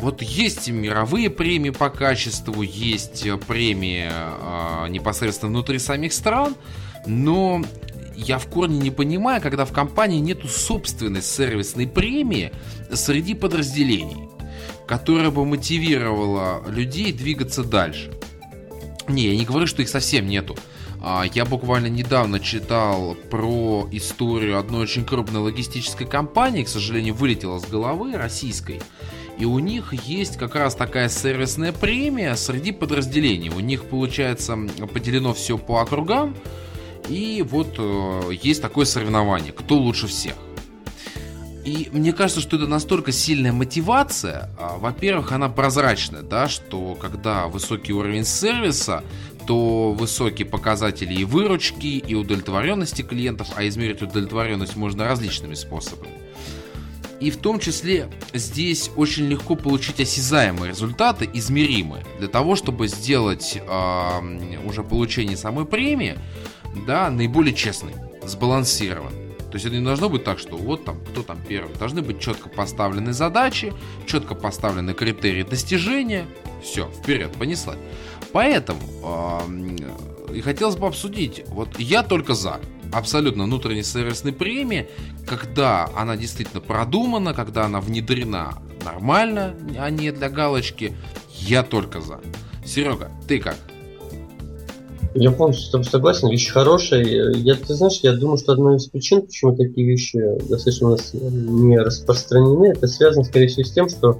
[0.00, 6.56] Вот есть мировые премии по качеству, есть премии э, непосредственно внутри самих стран,
[7.06, 7.62] но
[8.16, 12.52] я в корне не понимаю, когда в компании нету собственной сервисной премии
[12.90, 14.28] среди подразделений,
[14.86, 18.12] которая бы мотивировала людей двигаться дальше.
[19.08, 20.56] Не, я не говорю, что их совсем нету.
[21.04, 27.58] А, я буквально недавно читал про историю одной очень крупной логистической компании, к сожалению, вылетела
[27.58, 28.80] с головы, российской.
[29.36, 33.50] И у них есть как раз такая сервисная премия среди подразделений.
[33.50, 34.56] У них, получается,
[34.92, 36.36] поделено все по округам.
[37.08, 40.34] И вот э, есть такое соревнование, кто лучше всех.
[41.64, 44.50] И мне кажется, что это настолько сильная мотивация.
[44.58, 49.04] А, во-первых, она прозрачная, да, что когда высокий уровень сервиса,
[49.46, 56.12] то высокие показатели и выручки, и удовлетворенности клиентов, а измерить удовлетворенность можно различными способами.
[57.20, 63.56] И в том числе здесь очень легко получить осязаемые результаты, измеримые, для того, чтобы сделать
[63.56, 66.18] э, уже получение самой премии
[66.86, 69.22] да, наиболее честной, сбалансированной.
[69.52, 71.76] То есть это не должно быть так, что вот там, кто там первый.
[71.76, 73.72] Должны быть четко поставлены задачи,
[74.06, 76.26] четко поставлены критерии достижения.
[76.62, 77.78] Все, вперед, понеслась.
[78.32, 78.80] Поэтому
[80.34, 82.58] и хотелось бы обсудить, вот я только за
[82.92, 84.88] абсолютно внутренней сервисной премии,
[85.26, 90.96] когда она действительно продумана, когда она внедрена нормально, а не для галочки,
[91.38, 92.20] я только за.
[92.64, 93.56] Серега, ты как?
[95.14, 97.04] Я полностью с тобой согласен, вещь хорошая.
[97.04, 100.18] Я, ты знаешь, я думаю, что одна из причин, почему такие вещи
[100.48, 104.18] достаточно у нас не распространены, это связано, скорее всего, с тем, что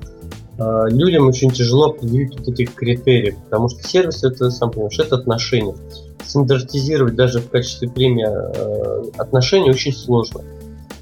[0.88, 5.74] людям очень тяжело определить вот эти критерии, потому что сервис это, сам понимаешь, это отношения.
[6.24, 10.42] Стандартизировать даже в качестве премии э, отношения очень сложно.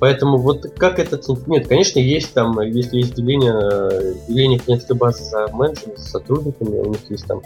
[0.01, 1.47] Поэтому вот как это оценить?
[1.47, 6.89] Нет, конечно, есть там, если есть деление, деление клиентской базы за менеджерами, за сотрудниками, у
[6.89, 7.43] них есть там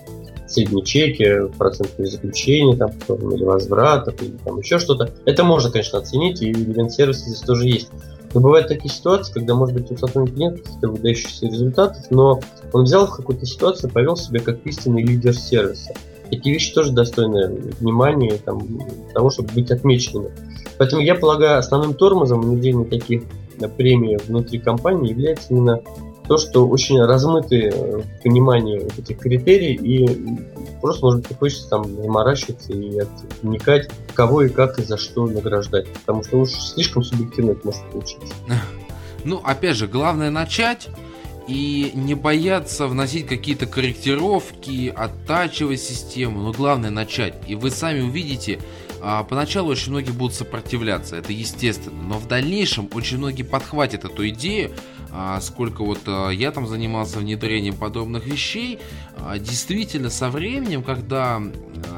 [0.47, 5.11] средние чеки, процентные заключения, там, или возвратов, или там еще что-то.
[5.25, 7.91] Это можно, конечно, оценить, и ивент-сервисы здесь тоже есть.
[8.35, 12.41] Но бывают такие ситуации, когда, может быть, у сотрудника нет каких-то выдающихся результатов, но
[12.73, 15.95] он взял в какую-то ситуацию, повел себя как истинный лидер сервиса.
[16.31, 18.61] Такие вещи тоже достойны внимания, там,
[19.13, 20.33] того, чтобы быть отмеченными.
[20.79, 23.23] Поэтому я полагаю, основным тормозом в ведении таких
[23.77, 25.81] премий внутри компании является именно
[26.27, 30.09] то, что очень размыты э, понимании этих критерий, и
[30.81, 33.03] просто, может быть, хочется там заморачиваться и
[33.43, 35.87] вникать, кого и как и за что награждать.
[35.93, 38.35] Потому что уж слишком субъективно это может получиться.
[39.27, 40.91] Ну, опять же, главное начать
[41.49, 47.35] и не бояться вносить какие-то корректировки, оттачивать систему, но главное начать.
[47.47, 48.59] И вы сами увидите,
[49.03, 54.29] а, поначалу очень многие будут сопротивляться, это естественно, но в дальнейшем очень многие подхватят эту
[54.31, 54.73] идею,
[55.41, 58.81] сколько вот а, я там занимался внедрением подобных вещей,
[59.39, 61.41] действительно со временем, когда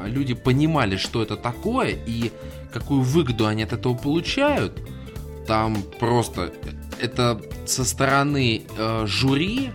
[0.05, 2.31] люди понимали, что это такое и
[2.71, 4.79] какую выгоду они от этого получают,
[5.47, 6.53] там просто
[7.01, 8.63] это со стороны
[9.05, 9.71] жюри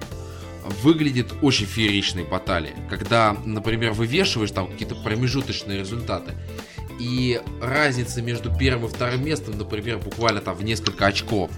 [0.83, 2.75] выглядит очень фееричной баталией.
[2.89, 6.35] Когда, например, вывешиваешь там какие-то промежуточные результаты,
[7.01, 11.51] и разница между первым и вторым местом, например, буквально там в несколько очков.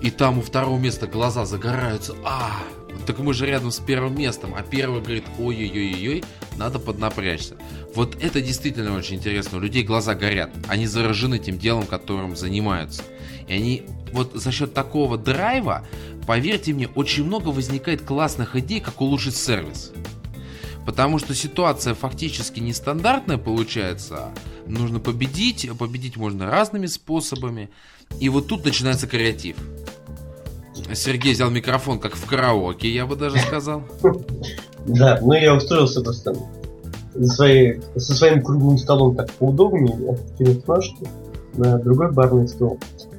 [0.00, 2.14] И там у второго места глаза загораются.
[2.24, 2.62] А,
[3.06, 4.54] так мы же рядом с первым местом.
[4.54, 6.24] А первый говорит, ой-ой-ой-ой,
[6.56, 7.56] надо поднапрячься.
[7.94, 9.58] Вот это действительно очень интересно.
[9.58, 10.50] У людей глаза горят.
[10.68, 13.02] Они заражены тем делом, которым занимаются.
[13.46, 13.82] И они
[14.12, 15.86] вот за счет такого драйва,
[16.26, 19.92] поверьте мне, очень много возникает классных идей, как улучшить сервис.
[20.86, 24.30] Потому что ситуация фактически нестандартная получается.
[24.66, 27.70] Нужно победить, победить можно разными способами.
[28.18, 29.56] И вот тут начинается креатив.
[30.94, 33.82] Сергей взял микрофон, как в караоке, я бы даже сказал.
[34.86, 36.34] Да, ну я устроился просто
[37.26, 41.06] своей, со своим круглым столом так поудобнее, перед ножки,
[41.54, 42.78] на другой барный стол.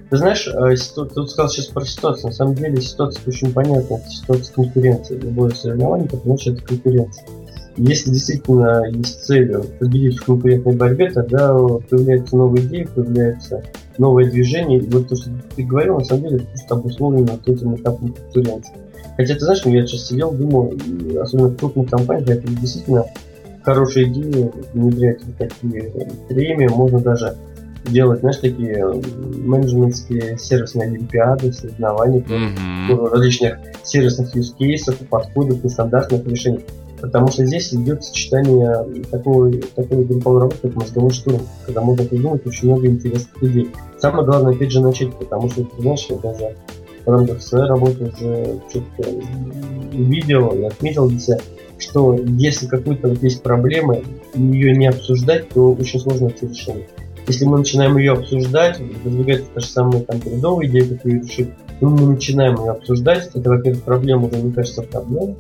[0.10, 2.28] Ты знаешь, э, ты сказал сейчас про ситуацию.
[2.28, 3.96] На самом деле ситуация очень понятна.
[3.96, 5.18] Это ситуация конкуренции.
[5.18, 7.26] Любое соревнование, потому что это конкуренция.
[7.78, 13.64] Если действительно есть цель победить в конкурентной борьбе, тогда появляются новые идеи, появляется
[13.98, 14.80] новое движение.
[14.80, 18.74] И вот то, что ты говорил, на самом деле, просто обусловлено вот этим этапом конкуренции.
[19.18, 20.74] Хотя, ты знаешь, я сейчас сидел, думал,
[21.22, 23.06] особенно в крупных компаниях, это действительно
[23.64, 25.92] хорошая идея внедрять вот такие
[26.28, 26.68] премии.
[26.68, 27.36] Можно даже
[27.86, 28.86] делать, знаешь, такие
[29.44, 33.10] менеджментские сервисные олимпиады, соревнования mm-hmm.
[33.10, 36.66] различных сервисных use кейсов, подходов, нестандартных решений.
[37.02, 42.46] Потому что здесь идет сочетание такого, такой групповой работы, как мозговой штурм, когда можно придумать
[42.46, 43.72] очень много интересных идей.
[43.98, 46.56] Самое главное, опять же, начать, потому что, ты знаешь, я даже
[47.06, 49.10] в рамках своей работы уже что-то
[49.94, 51.40] увидел и отметил для себя,
[51.80, 53.96] что если какую-то вот есть проблема,
[54.36, 56.88] и ее не обсуждать, то очень сложно найти решение.
[57.28, 61.50] Если мы начинаем ее обсуждать, выдвигается та же самая там бредовая идея, как ее решить,
[61.80, 65.36] ну, мы начинаем ее обсуждать, это, во-первых, проблема уже не кажется проблемой,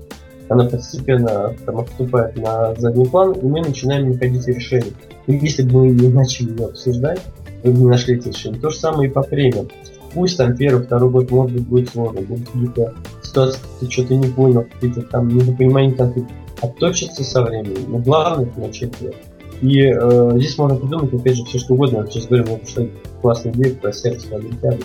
[0.52, 4.92] она постепенно там, отступает на задний план, и мы начинаем находить решение.
[5.28, 7.22] И если бы мы не начали ее обсуждать,
[7.64, 8.60] мы бы не нашли эти решения.
[8.60, 9.70] То же самое и по премиям.
[10.14, 14.28] Пусть там первый, второй год может быть будет сложно, будут какие-то ситуации, ты что-то не
[14.28, 16.34] понял, какие-то там недопонимания конфликта.
[16.62, 19.16] Отточится со временем, но главное это начать делать.
[19.62, 22.00] И э, здесь можно придумать, опять же, все что угодно.
[22.00, 22.90] Я сейчас говорю, что
[23.22, 24.84] классный идея про сердце Олимпиады.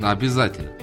[0.00, 0.73] Обязательно.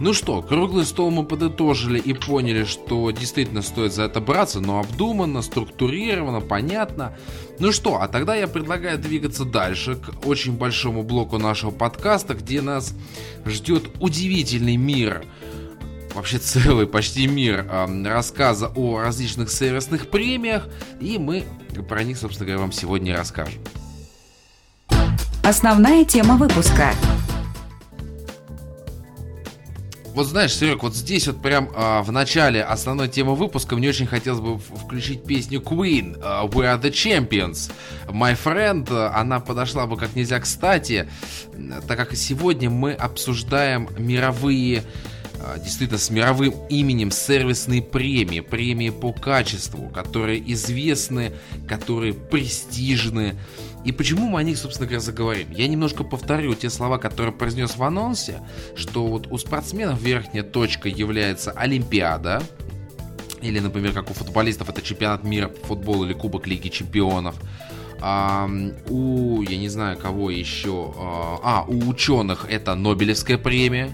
[0.00, 4.78] Ну что, круглый стол мы подытожили и поняли, что действительно стоит за это браться, но
[4.78, 7.16] обдуманно, структурировано, понятно.
[7.58, 12.62] Ну что, а тогда я предлагаю двигаться дальше к очень большому блоку нашего подкаста, где
[12.62, 12.94] нас
[13.44, 15.24] ждет удивительный мир
[16.14, 17.66] вообще целый почти мир
[18.04, 20.68] рассказа о различных сервисных премиях,
[21.00, 21.44] и мы
[21.88, 23.60] про них, собственно говоря, вам сегодня расскажем.
[25.42, 26.92] Основная тема выпуска–
[30.18, 34.08] вот знаешь, Серег, вот здесь вот прям э, в начале основной темы выпуска мне очень
[34.08, 37.70] хотелось бы включить песню Queen uh, We Are The Champions.
[38.08, 41.08] My Friend, она подошла бы как нельзя кстати,
[41.86, 44.82] так как сегодня мы обсуждаем мировые
[45.62, 51.32] действительно с мировым именем сервисные премии, премии по качеству, которые известны,
[51.68, 53.36] которые престижны,
[53.88, 55.50] И почему мы о них, собственно говоря, заговорим?
[55.50, 58.42] Я немножко повторю те слова, которые произнес в анонсе,
[58.76, 62.42] что вот у спортсменов верхняя точка является Олимпиада,
[63.40, 67.36] или, например, как у футболистов, это чемпионат мира по футболу или Кубок Лиги Чемпионов.
[68.02, 68.46] А,
[68.90, 70.92] у, я не знаю, кого еще.
[70.98, 73.90] А, а, у ученых это Нобелевская премия.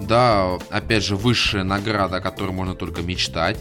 [0.00, 3.58] Да, опять же, высшая награда, о которой можно только мечтать.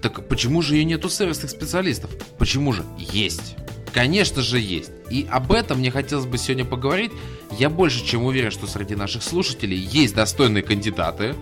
[0.00, 2.12] Так почему же ее нет у сервисных специалистов?
[2.38, 2.84] Почему же?
[2.96, 3.56] Есть.
[3.96, 4.90] Конечно же есть.
[5.10, 7.12] И об этом мне хотелось бы сегодня поговорить.
[7.58, 11.34] Я больше чем уверен, что среди наших слушателей есть достойные кандидаты,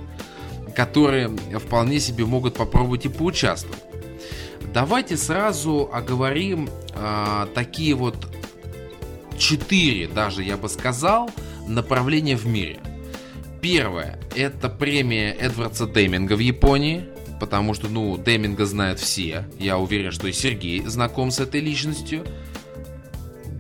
[0.76, 3.82] которые вполне себе могут попробовать и поучаствовать.
[4.72, 8.24] Давайте сразу оговорим э, такие вот
[9.36, 11.28] четыре, даже я бы сказал,
[11.66, 12.78] направления в мире.
[13.62, 17.04] Первое– это премия Эдвардса Деминга в Японии,
[17.44, 19.44] потому что, ну, Деминга знают все.
[19.58, 22.24] Я уверен, что и Сергей знаком с этой личностью.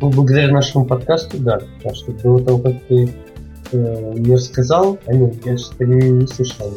[0.00, 1.60] Ну, благодаря нашему подкасту, да.
[1.76, 3.14] Потому что до того, как ты
[3.72, 6.72] э, мне рассказал, они, я что-то не, не слышал.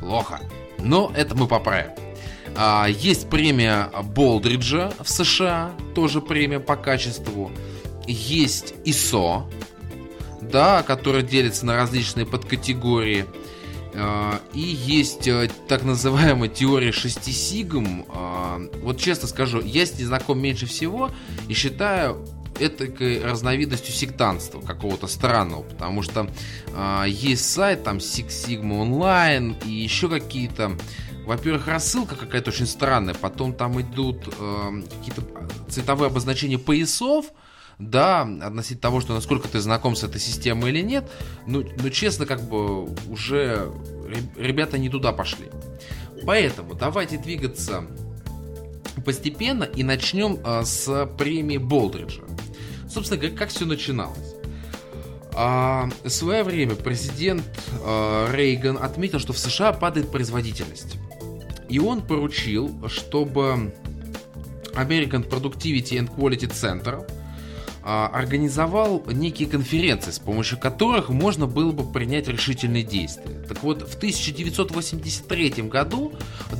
[0.00, 0.40] Плохо.
[0.78, 1.90] Но это мы поправим.
[2.56, 7.50] А, есть премия Болдриджа в США, тоже премия по качеству.
[8.06, 9.42] Есть ISO,
[10.40, 13.26] да, которая делится на различные подкатегории.
[13.98, 18.06] А, и есть э, так называемая теория 6 сигм.
[18.08, 21.10] А, вот честно скажу, я с ней знаком меньше всего
[21.48, 22.24] и считаю
[22.58, 26.28] этакой разновидностью сектантства какого-то странного, потому что
[26.68, 30.76] э, есть сайт там Six Sigma Online и еще какие-то
[31.24, 35.22] во-первых, рассылка какая-то очень странная, потом там идут э, какие-то
[35.68, 37.26] цветовые обозначения поясов,
[37.78, 41.08] да, относительно того, что насколько ты знаком с этой системой или нет,
[41.46, 43.72] ну, ну честно, как бы уже
[44.36, 45.46] ребята не туда пошли.
[46.26, 47.84] Поэтому давайте двигаться
[49.04, 52.22] постепенно и начнем э, с премии Болдриджа.
[52.90, 54.34] Собственно говоря, как все начиналось.
[55.34, 57.44] А, в свое время президент
[57.84, 60.96] а, Рейган отметил, что в США падает производительность.
[61.68, 63.72] И он поручил, чтобы
[64.74, 67.17] American Productivity and Quality Center а,
[67.88, 73.38] организовал некие конференции, с помощью которых можно было бы принять решительные действия.
[73.48, 76.12] Так вот, в 1983 году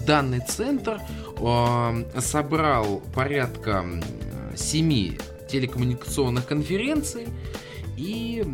[0.06, 1.00] данный центр
[1.36, 3.84] э, собрал порядка
[4.56, 5.18] семи
[5.50, 7.28] телекоммуникационных конференций
[7.98, 8.44] и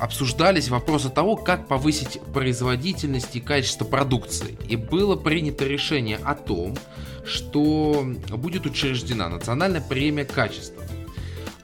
[0.00, 4.56] обсуждались вопросы того, как повысить производительность и качество продукции.
[4.68, 6.76] И было принято решение о том,
[7.24, 10.82] что будет учреждена национальная премия качества.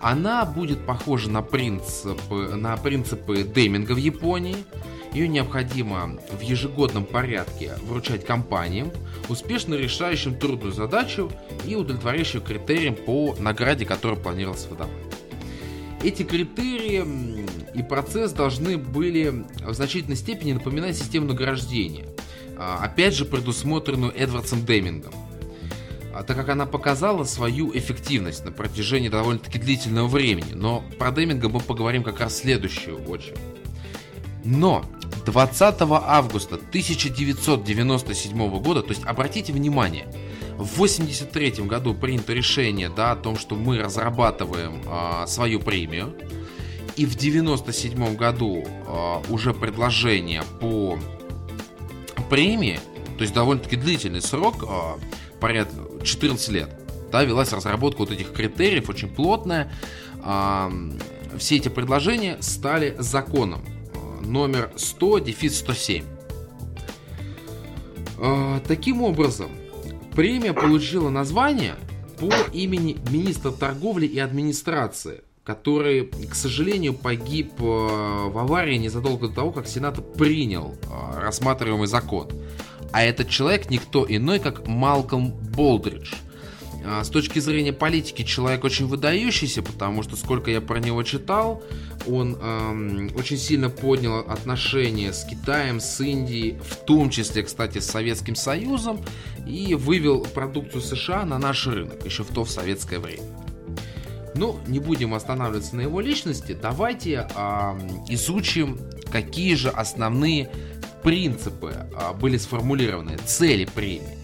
[0.03, 4.57] Она будет похожа на принципы, на принципы Деминга в Японии.
[5.13, 8.91] Ее необходимо в ежегодном порядке вручать компаниям,
[9.29, 11.31] успешно решающим трудную задачу
[11.65, 14.93] и удовлетворяющим критериям по награде, которую планировалось выдавать.
[16.03, 22.07] Эти критерии и процесс должны были в значительной степени напоминать систему награждения,
[22.59, 25.15] а, опять же предусмотренную Эдвардсом Демингом,
[26.15, 30.53] а, так как она показала свою эффективность на протяжении довольно-таки длительного времени.
[30.55, 33.39] Но про Деминга мы поговорим как раз в следующую очередь.
[34.45, 34.85] Но
[35.25, 40.07] 20 августа 1997 года, то есть обратите внимание,
[40.59, 46.15] в 83 году принято решение да, о том, что мы разрабатываем а, свою премию.
[46.97, 50.99] И в 97 году а, уже предложение по
[52.29, 52.81] премии,
[53.17, 54.99] то есть довольно-таки длительный срок, а,
[55.41, 56.71] порядка 14 лет,
[57.11, 59.73] да, велась разработка вот этих критериев, очень плотная.
[60.23, 60.73] А,
[61.39, 66.05] все эти предложения стали законом а, номер 100, дефис 107.
[68.19, 69.51] А, таким образом,
[70.15, 71.75] Премия получила название
[72.19, 79.35] по имени министра торговли и администрации, который, к сожалению, погиб э, в аварии незадолго до
[79.35, 82.29] того, как Сенат принял э, рассматриваемый закон.
[82.93, 86.15] А этот человек никто иной, как Малком Болдридж–
[86.85, 91.63] а, с точки зрения политики человек очень выдающийся, потому что сколько я про него читал,
[92.07, 97.87] он эм, очень сильно поднял отношения с Китаем, с Индией, в том числе, кстати, с
[97.87, 99.01] Советским Союзом,
[99.47, 103.23] и вывел продукцию США на наш рынок, еще в то в советское время.
[104.35, 107.79] Но не будем останавливаться на его личности, давайте э,
[108.09, 108.81] изучим,
[109.11, 110.51] какие же основные
[111.03, 114.23] принципы э, были сформулированы, цели премии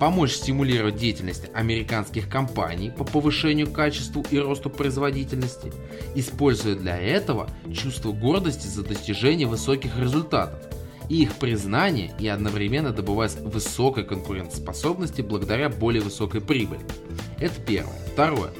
[0.00, 5.70] помочь стимулировать деятельность американских компаний по повышению качеству и росту производительности,
[6.14, 10.58] используя для этого чувство гордости за достижение высоких результатов
[11.10, 16.80] и их признание и одновременно добывать высокой конкурентоспособности благодаря более высокой прибыли.
[17.38, 17.98] Это первое.
[18.12, 18.50] Второе.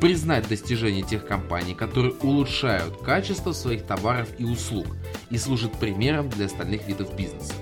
[0.00, 4.86] Признать достижения тех компаний, которые улучшают качество своих товаров и услуг
[5.30, 7.52] и служат примером для остальных видов бизнеса.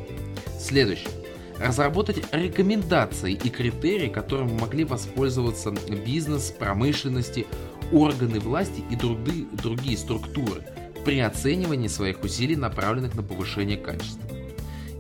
[0.59, 1.11] Следующее.
[1.59, 5.73] Разработать рекомендации и критерии, которыми могли воспользоваться
[6.07, 7.47] бизнес, промышленности,
[7.91, 10.63] органы власти и другие, другие структуры
[11.05, 14.29] при оценивании своих усилий, направленных на повышение качества.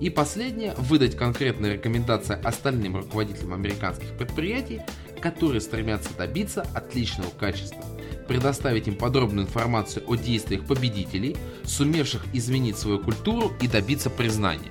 [0.00, 4.80] И последнее, выдать конкретные рекомендации остальным руководителям американских предприятий,
[5.18, 7.84] которые стремятся добиться отличного качества,
[8.26, 14.70] предоставить им подробную информацию о действиях победителей, сумевших изменить свою культуру и добиться признания.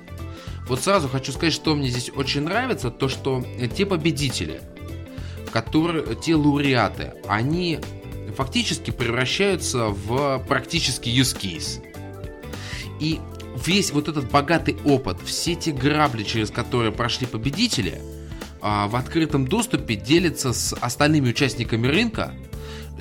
[0.68, 3.44] Вот сразу хочу сказать, что мне здесь очень нравится, то что
[3.74, 4.60] те победители,
[5.52, 7.80] которые, те лауреаты, они
[8.36, 11.82] фактически превращаются в практически use case.
[13.00, 13.18] И
[13.64, 18.00] весь вот этот богатый опыт, все те грабли, через которые прошли победители,
[18.60, 22.34] в открытом доступе делятся с остальными участниками рынка,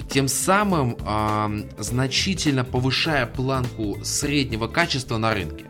[0.09, 5.65] тем самым а, значительно повышая планку среднего качества на рынке.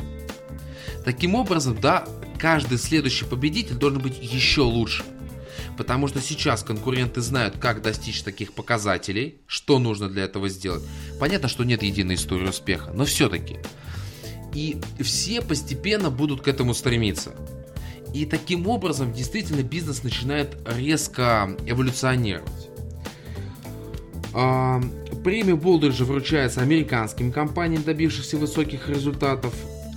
[1.05, 2.05] Таким образом, да,
[2.37, 5.05] каждый следующий победитель должен быть еще лучше.
[5.77, 10.83] Потому что сейчас конкуренты знают, как достичь таких показателей, что нужно для этого сделать.
[11.19, 13.57] Понятно, что нет единой истории успеха, но все-таки.
[14.53, 17.35] И все постепенно будут к этому стремиться.
[18.13, 22.69] И таким образом действительно бизнес начинает резко эволюционировать.
[24.33, 24.81] А,
[25.23, 29.53] премия Болдерджа вручается американским компаниям, добившимся высоких результатов.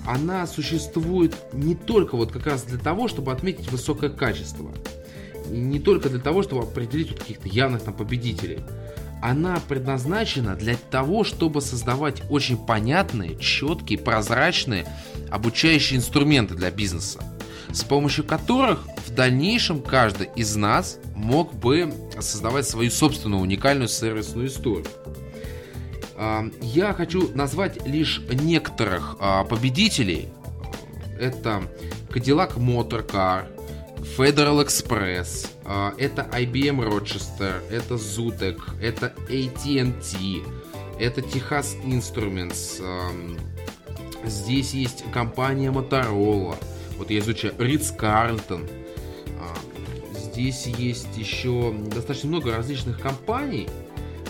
[0.06, 4.70] Она существует не только вот как раз для того, чтобы отметить высокое качество.
[5.50, 8.60] И не только для того, чтобы определить каких-то явных там победителей.
[9.22, 14.86] Она предназначена для того, чтобы создавать очень понятные, четкие, прозрачные
[15.30, 17.22] обучающие инструменты для бизнеса
[17.72, 24.48] с помощью которых в дальнейшем каждый из нас мог бы создавать свою собственную уникальную сервисную
[24.48, 24.86] историю.
[26.16, 30.28] А, я хочу назвать лишь некоторых а, победителей.
[31.18, 31.62] Это
[32.10, 33.46] Cadillac Motor Car,
[34.18, 40.42] Federal Express, а, это IBM Rochester, это Zutec, это AT&T,
[40.98, 42.82] это Texas Instruments,
[44.24, 46.56] здесь есть компания Motorola,
[47.00, 48.68] вот я изучаю Ридс Карлтон.
[50.14, 53.68] Здесь есть еще достаточно много различных компаний,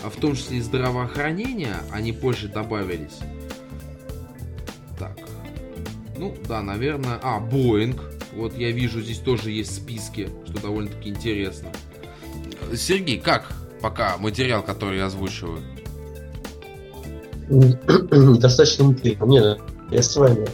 [0.03, 3.19] а в том числе и здравоохранения, они позже добавились.
[4.97, 5.17] Так.
[6.17, 7.19] Ну, да, наверное...
[7.21, 8.01] А, Боинг.
[8.35, 11.69] Вот я вижу, здесь тоже есть списки, что довольно-таки интересно.
[12.73, 13.51] Сергей, как
[13.81, 15.59] пока материал, который я озвучиваю?
[18.39, 19.25] Достаточно интересно.
[19.25, 19.57] Мне
[19.91, 20.47] я с вами.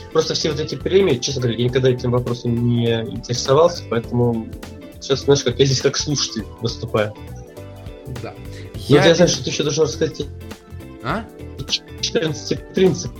[0.12, 4.48] Просто все вот эти премии, честно говоря, я никогда этим вопросом не интересовался, поэтому
[5.00, 7.14] сейчас, знаешь, как я здесь как слушатель выступаю.
[8.22, 8.34] Да.
[8.88, 9.06] Но я...
[9.06, 10.26] я знаю, что ты еще должен рассказать
[11.02, 11.24] а?
[12.00, 13.12] 14 принцип.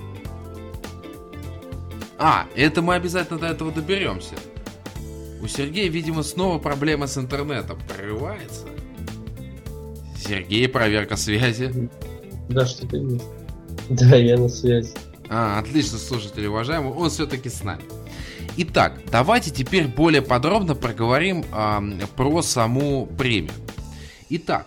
[2.18, 4.34] А, это мы обязательно до этого доберемся.
[5.40, 7.78] У Сергея, видимо, снова проблема с интернетом.
[7.88, 8.66] Прорывается.
[10.18, 11.88] Сергей, проверка связи.
[12.48, 13.24] Да, что-то есть.
[13.88, 14.90] Да, я на связи.
[15.30, 17.82] А, отлично, слушатели, уважаемые, он все-таки с нами.
[18.56, 21.82] Итак, давайте теперь более подробно проговорим а,
[22.16, 23.52] про саму премию.
[24.30, 24.66] Итак,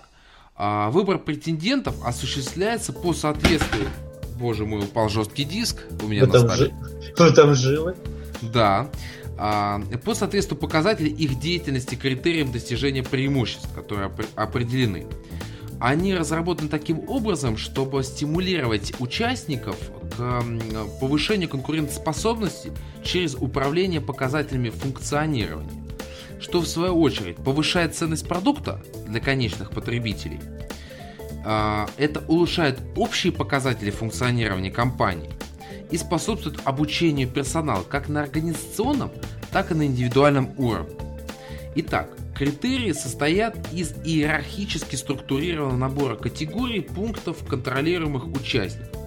[0.55, 3.89] а, выбор претендентов осуществляется по соответствию...
[4.37, 6.73] Боже мой, упал жесткий диск у меня на столе.
[7.15, 7.95] Вы там живы?
[8.41, 8.89] Да.
[9.37, 15.05] А, по соответствию показателей их деятельности критериям достижения преимуществ, которые определены.
[15.81, 19.75] Они разработаны таким образом, чтобы стимулировать участников
[20.15, 20.43] к
[20.99, 22.71] повышению конкурентоспособности
[23.03, 25.71] через управление показателями функционирования,
[26.39, 30.39] что в свою очередь повышает ценность продукта для конечных потребителей.
[31.43, 35.31] А, это улучшает общие показатели функционирования компании
[35.89, 39.09] и способствует обучению персонала как на организационном,
[39.51, 40.95] так и на индивидуальном уровне.
[41.73, 48.99] Итак, Критерии состоят из иерархически структурированного набора категорий пунктов контролируемых участников.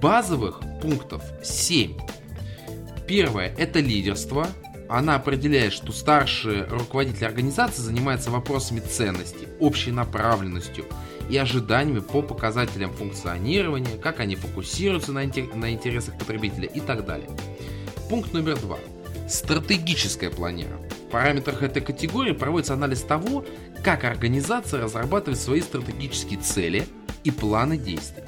[0.00, 1.96] Базовых пунктов 7.
[3.06, 4.46] Первое– это лидерство.
[4.88, 10.84] Она определяет, что старший руководитель организации занимается вопросами ценности, общей направленностью
[11.30, 17.30] и ожиданиями по показателям функционирования, как они фокусируются на, интересах потребителя и так далее.
[18.10, 18.78] Пункт номер два.
[19.28, 23.44] Стратегическое планирование параметрах этой категории проводится анализ того,
[23.84, 26.84] как организация разрабатывает свои стратегические цели
[27.22, 28.24] и планы действий.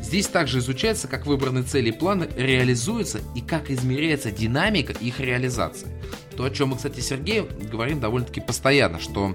[0.00, 5.88] Здесь также изучается, как выбранные цели и планы реализуются и как измеряется динамика их реализации.
[6.36, 9.34] То, о чем мы, кстати, Сергей говорим довольно-таки постоянно, что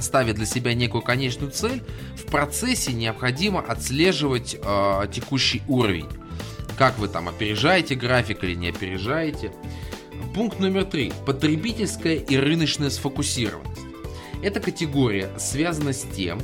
[0.00, 1.82] ставит для себя некую конечную цель,
[2.16, 6.08] в процессе необходимо отслеживать э, текущий уровень.
[6.78, 9.52] Как вы там опережаете график или не опережаете.
[10.34, 11.12] Пункт номер три.
[11.26, 13.82] Потребительская и рыночная сфокусированность.
[14.44, 16.40] Эта категория связана с тем,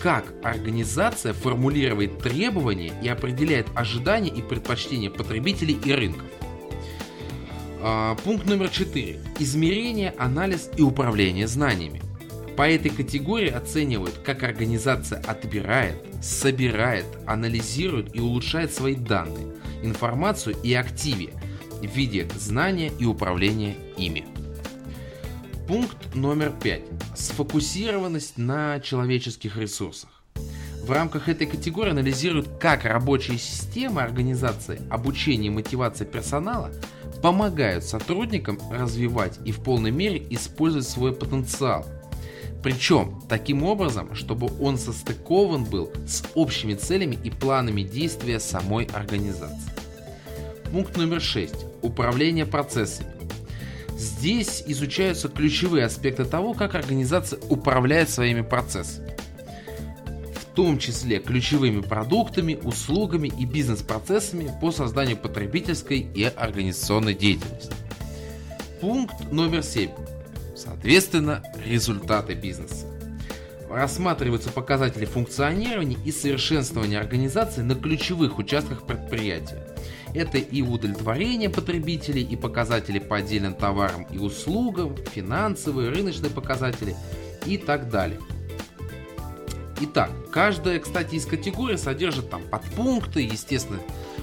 [0.00, 6.28] как организация формулирует требования и определяет ожидания и предпочтения потребителей и рынков.
[7.82, 9.18] А, пункт номер четыре.
[9.40, 12.02] Измерение, анализ и управление знаниями.
[12.56, 20.72] По этой категории оценивают, как организация отбирает, собирает, анализирует и улучшает свои данные, информацию и
[20.74, 21.32] активе
[21.86, 24.24] в виде знания и управления ими.
[25.66, 26.82] Пункт номер пять.
[27.14, 30.10] Сфокусированность на человеческих ресурсах.
[30.86, 36.70] В рамках этой категории анализируют, как рабочие системы организации обучения и мотивации персонала
[37.22, 41.84] помогают сотрудникам развивать и в полной мере использовать свой потенциал.
[42.62, 49.75] Причем таким образом, чтобы он состыкован был с общими целями и планами действия самой организации.
[50.72, 51.54] Пункт номер 6.
[51.82, 53.10] Управление процессами.
[53.96, 59.14] Здесь изучаются ключевые аспекты того, как организация управляет своими процессами.
[60.34, 67.72] В том числе ключевыми продуктами, услугами и бизнес-процессами по созданию потребительской и организационной деятельности.
[68.80, 69.90] Пункт номер 7.
[70.56, 72.86] Соответственно, результаты бизнеса.
[73.70, 79.65] Рассматриваются показатели функционирования и совершенствования организации на ключевых участках предприятия–
[80.16, 86.96] это и удовлетворение потребителей, и показатели по отдельным товарам и услугам, финансовые, рыночные показатели
[87.44, 88.18] и так далее.
[89.78, 93.78] Итак, каждая, кстати, из категорий содержит там подпункты, естественно,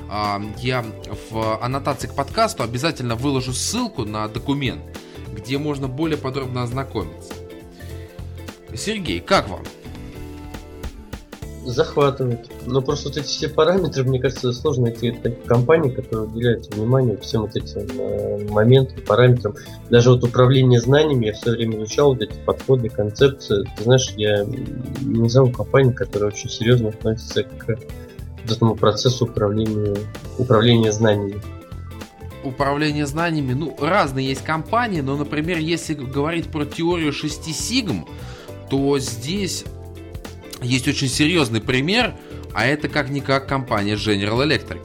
[0.09, 0.83] а, я
[1.29, 4.81] в аннотации к подкасту обязательно выложу ссылку на документ,
[5.31, 7.33] где можно более подробно ознакомиться.
[8.75, 9.63] Сергей, как вам?
[11.65, 12.49] Захватывает.
[12.65, 17.17] Но просто вот эти все параметры, мне кажется, сложно найти таких компаний, которые уделяют внимание
[17.17, 19.55] всем вот этим э, моментам, параметрам.
[19.89, 23.67] Даже вот управление знаниями я все время изучал вот эти подходы, концепции.
[23.77, 24.45] Ты знаешь, я
[25.01, 27.77] не знаю компании, которая очень серьезно относится к
[28.49, 29.95] этому процессу управления,
[30.37, 31.41] управления знаниями
[32.43, 38.05] управление знаниями, ну, разные есть компании, но, например, если говорить про теорию 6 сигм,
[38.69, 39.63] то здесь
[40.63, 42.15] есть очень серьезный пример,
[42.53, 44.81] а это как-никак компания General Electric,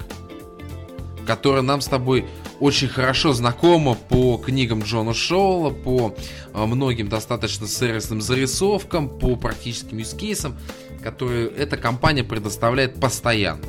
[1.26, 2.26] которая нам с тобой
[2.61, 6.16] очень хорошо знакома по книгам Джона Шоула, по
[6.53, 10.57] а, многим достаточно сервисным зарисовкам, по практическим юзкейсам,
[11.03, 13.64] которые эта компания предоставляет постоянно,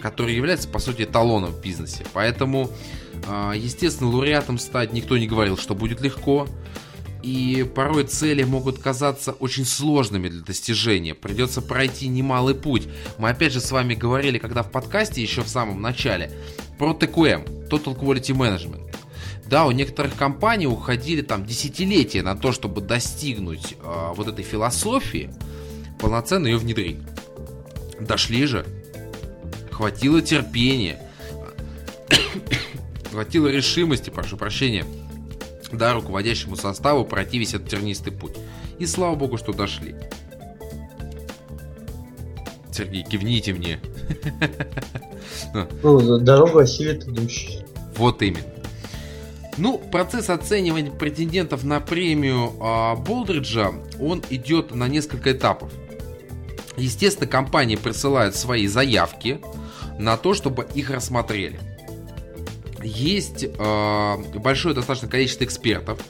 [0.00, 2.06] который является, по сути, эталоном в бизнесе.
[2.12, 2.70] Поэтому,
[3.26, 6.46] а, естественно, лауреатом стать никто не говорил, что будет легко
[7.26, 11.12] и порой цели могут казаться очень сложными для достижения.
[11.12, 12.86] Придется пройти немалый путь.
[13.18, 16.30] Мы опять же с вами говорили, когда в подкасте еще в самом начале,
[16.78, 18.94] про TQM, Total Quality Management.
[19.44, 25.28] Да, у некоторых компаний уходили там десятилетия на то, чтобы достигнуть э, вот этой философии,
[25.98, 26.98] полноценно ее внедрить.
[27.98, 28.64] Дошли же.
[29.72, 31.00] Хватило терпения.
[33.10, 34.84] Хватило решимости, прошу прощения
[35.72, 38.36] да, руководящему составу пройти весь этот тернистый путь.
[38.78, 39.94] И слава богу, что дошли.
[42.72, 43.80] Сергей, кивните мне.
[45.82, 47.60] Ну, дорога осилит идущий.
[47.96, 48.44] Вот именно.
[49.56, 55.72] Ну, процесс оценивания претендентов на премию а, Болдриджа, он идет на несколько этапов.
[56.76, 59.40] Естественно, компании присылают свои заявки
[59.98, 61.58] на то, чтобы их рассмотрели
[62.82, 66.00] есть э, большое достаточно количество экспертов,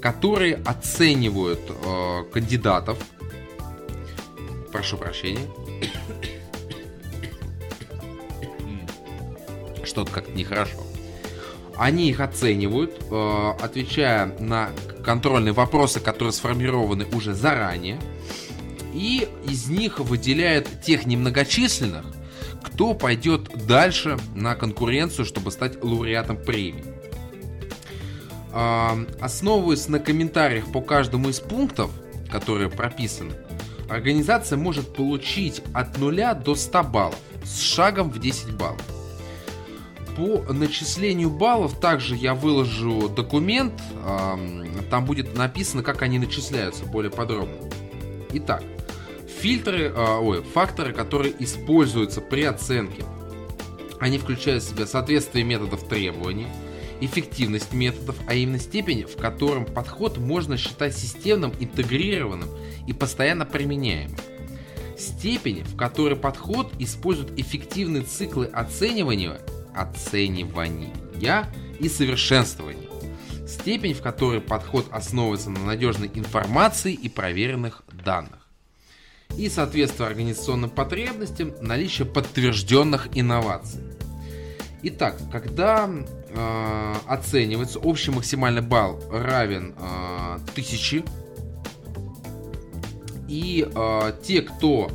[0.00, 2.98] которые оценивают э, кандидатов.
[4.72, 5.46] Прошу прощения.
[9.84, 10.78] Что-то как-то нехорошо.
[11.76, 14.70] Они их оценивают, э, отвечая на
[15.04, 18.00] контрольные вопросы, которые сформированы уже заранее.
[18.92, 22.06] И из них выделяют тех немногочисленных,
[22.64, 26.84] кто пойдет дальше на конкуренцию, чтобы стать лауреатом премии.
[29.20, 31.90] Основываясь на комментариях по каждому из пунктов,
[32.30, 33.34] которые прописаны,
[33.88, 38.82] организация может получить от 0 до 100 баллов с шагом в 10 баллов.
[40.16, 43.74] По начислению баллов также я выложу документ,
[44.88, 47.56] там будет написано, как они начисляются более подробно.
[48.32, 48.62] Итак,
[49.44, 53.04] Фильтры, э, ой, факторы, которые используются при оценке.
[54.00, 56.46] Они включают в себя соответствие методов требований,
[57.02, 62.48] эффективность методов, а именно степень, в котором подход можно считать системным, интегрированным
[62.86, 64.16] и постоянно применяемым.
[64.96, 69.42] Степень, в которой подход использует эффективные циклы оценивания,
[69.74, 70.90] оценивания
[71.78, 72.88] и совершенствования.
[73.46, 78.43] Степень, в которой подход основывается на надежной информации и проверенных данных.
[79.36, 83.80] И соответствие организационным потребностям, наличие подтвержденных инноваций.
[84.82, 91.02] Итак, когда э, оценивается общий максимальный балл равен э, 1000,
[93.28, 94.90] и э, те, кто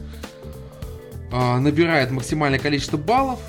[1.31, 3.39] э, набирает максимальное количество баллов,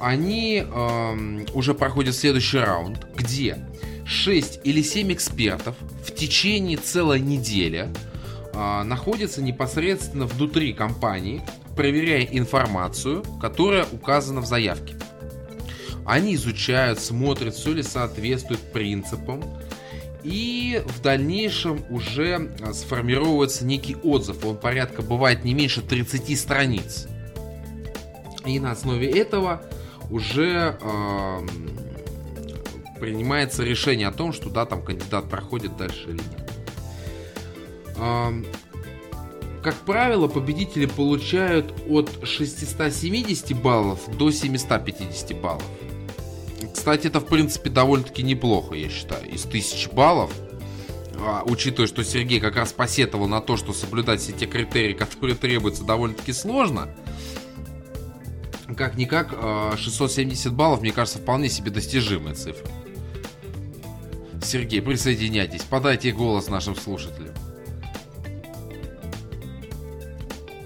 [0.00, 3.58] они э, уже проходят следующий раунд, где
[4.06, 5.76] 6 или 7 экспертов
[6.06, 7.88] в течение целой недели
[8.54, 11.42] э, находятся непосредственно внутри компании,
[11.76, 14.94] проверяя информацию, которая указана в заявке.
[16.04, 19.42] Они изучают, смотрят, все ли соответствует принципам,
[20.22, 24.44] и в дальнейшем уже а, сформировывается некий отзыв.
[24.44, 27.06] Он порядка бывает не меньше 30 страниц.
[28.46, 29.62] И на основе этого
[30.10, 31.38] уже э,
[33.00, 36.43] принимается решение о том, что да, там кандидат проходит дальше или нет.
[39.62, 45.64] Как правило, победители получают от 670 баллов до 750 баллов.
[46.74, 49.26] Кстати, это, в принципе, довольно-таки неплохо, я считаю.
[49.30, 50.30] Из тысяч баллов,
[51.18, 55.34] а, учитывая, что Сергей как раз посетовал на то, что соблюдать все те критерии, которые
[55.34, 56.94] требуются, довольно-таки сложно.
[58.76, 59.30] Как-никак,
[59.78, 62.68] 670 а, баллов, мне кажется, вполне себе достижимая цифра.
[64.42, 67.33] Сергей, присоединяйтесь, подайте голос нашим слушателям.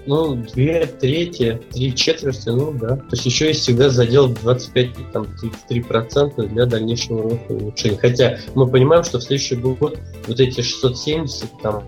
[0.09, 2.95] Ну, две трети, три четверти, ну да.
[2.95, 5.27] То есть еще есть всегда задел 25, там,
[5.69, 7.97] 33% для дальнейшего роста улучшения.
[7.97, 11.87] Хотя мы понимаем, что в следующий год вот эти 670, там,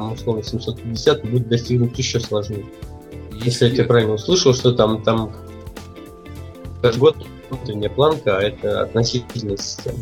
[0.00, 2.66] условно 750 будет достигнуть еще сложнее.
[3.44, 5.32] Если я тебя правильно услышал, что там, там
[6.82, 7.16] каждый год
[7.50, 9.98] внутренняя планка, а это относительная система.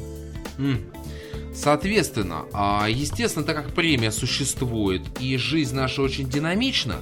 [1.55, 6.97] Соответственно, а, естественно, так как премия существует и жизнь наша очень динамична,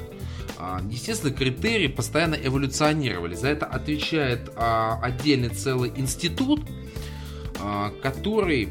[0.90, 3.34] естественно, критерии постоянно эволюционировали.
[3.34, 6.60] За это отвечает а, отдельный целый институт,
[7.60, 8.68] а, который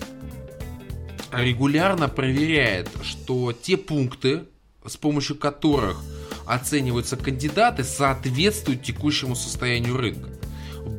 [1.31, 4.43] регулярно проверяет, что те пункты,
[4.85, 6.01] с помощью которых
[6.45, 10.29] оцениваются кандидаты, соответствуют текущему состоянию рынка.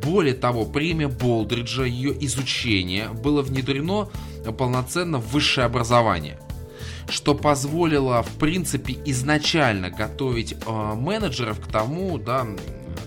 [0.03, 4.09] Более того, премия Болдриджа, ее изучение было внедрено
[4.59, 6.39] полноценно в высшее образование–
[7.09, 12.47] что позволило, в принципе, изначально готовить э, менеджеров к тому, да,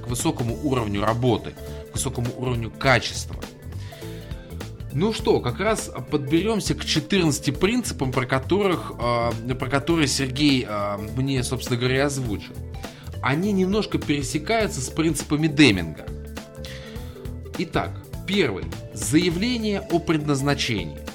[0.03, 1.53] к высокому уровню работы,
[1.91, 3.35] к высокому уровню качества.
[4.93, 10.97] Ну что, как раз подберемся к 14 принципам, про, которых, э, про которые Сергей э,
[11.15, 12.55] мне, собственно говоря, озвучил.
[13.21, 16.05] Они немножко пересекаются с принципами Деминга.
[17.59, 17.91] Итак,
[18.27, 18.65] первый.
[18.93, 21.06] Заявление о предназначении.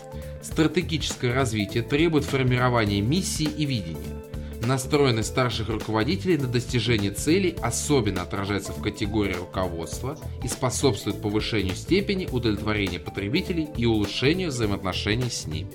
[0.42, 4.22] Стратегическое развитие требует формирования миссии и видения.
[4.60, 12.28] Настроенность старших руководителей на достижение целей особенно отражается в категории руководства и способствует повышению степени
[12.30, 15.70] удовлетворения потребителей и улучшению взаимоотношений с ними.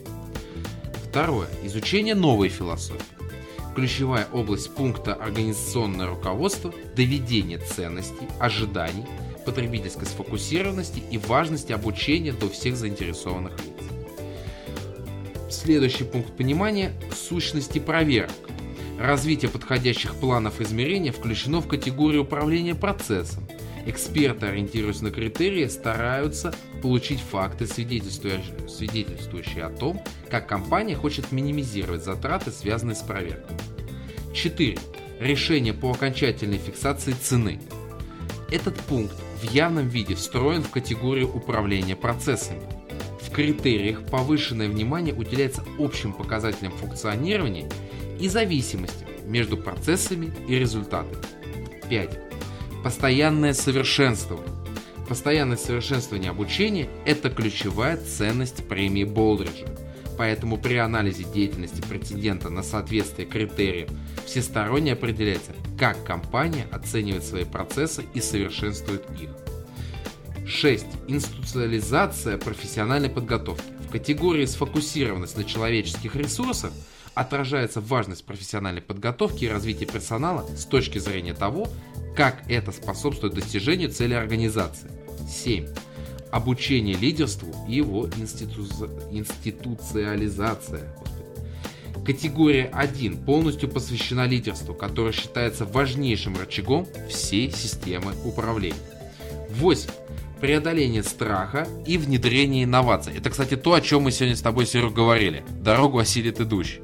[1.09, 1.47] Второе.
[1.63, 3.01] Изучение новой философии.
[3.75, 9.05] Ключевая область пункта организационное руководство– доведение ценностей, ожиданий,
[9.45, 13.76] потребительской сфокусированности и важности обучения до всех заинтересованных лиц.
[15.49, 18.31] Следующий пункт понимания– сущности проверок.
[18.99, 23.47] Развитие подходящих планов измерения включено в категорию управления процессом.
[23.85, 32.51] Эксперты, ориентируясь на критерии, стараются получить факты, свидетельствующие, о том, как компания хочет минимизировать затраты,
[32.51, 33.55] связанные с проверкой.
[34.33, 34.77] 4.
[35.21, 37.61] Решение по окончательной фиксации цены.
[38.51, 42.61] Этот пункт в явном виде встроен в категорию управления процессами.
[43.27, 47.69] В критериях повышенное внимание уделяется общим показателям функционирования
[48.19, 51.21] и зависимости между процессами и результатами.
[51.89, 52.19] 5.
[52.83, 54.47] Постоянное совершенствование.
[55.09, 59.67] Постоянное совершенствование обучения– это ключевая ценность премии Болдриджа.
[60.17, 63.89] Поэтому при анализе деятельности претендента на соответствие критериям
[64.25, 69.29] всесторонне определяется, как компания оценивает свои процессы и совершенствует их.
[70.47, 70.85] 6.
[71.07, 73.65] Институциализация профессиональной подготовки.
[73.87, 76.71] В категории сфокусированность на человеческих ресурсах
[77.13, 81.67] отражается важность профессиональной подготовки и развития персонала с точки зрения того,
[82.15, 84.89] как это способствует достижению цели организации.
[85.27, 85.67] 7.
[86.31, 88.61] обучение лидерству и его институ...
[89.11, 90.95] институциализация.
[92.05, 98.77] Категория 1 полностью посвящена лидерству, которое считается важнейшим рычагом всей системы управления.
[99.49, 99.89] 8.
[100.41, 103.13] Преодоление страха и внедрение инноваций.
[103.17, 105.43] Это, кстати, то, о чем мы сегодня с тобой, Серег, говорили.
[105.61, 106.81] Дорогу осилит идущий.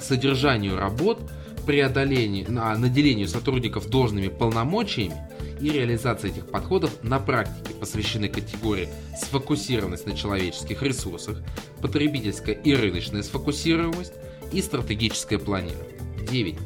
[0.00, 1.28] Содержанию работ,
[1.66, 5.16] преодолению, наделению сотрудников должными полномочиями
[5.60, 8.88] и реализация этих подходов на практике посвящены категории
[9.20, 11.42] сфокусированность на человеческих ресурсах,
[11.80, 14.12] потребительская и рыночная сфокусированность
[14.52, 15.98] и стратегическое планирование.
[16.30, 16.56] 9.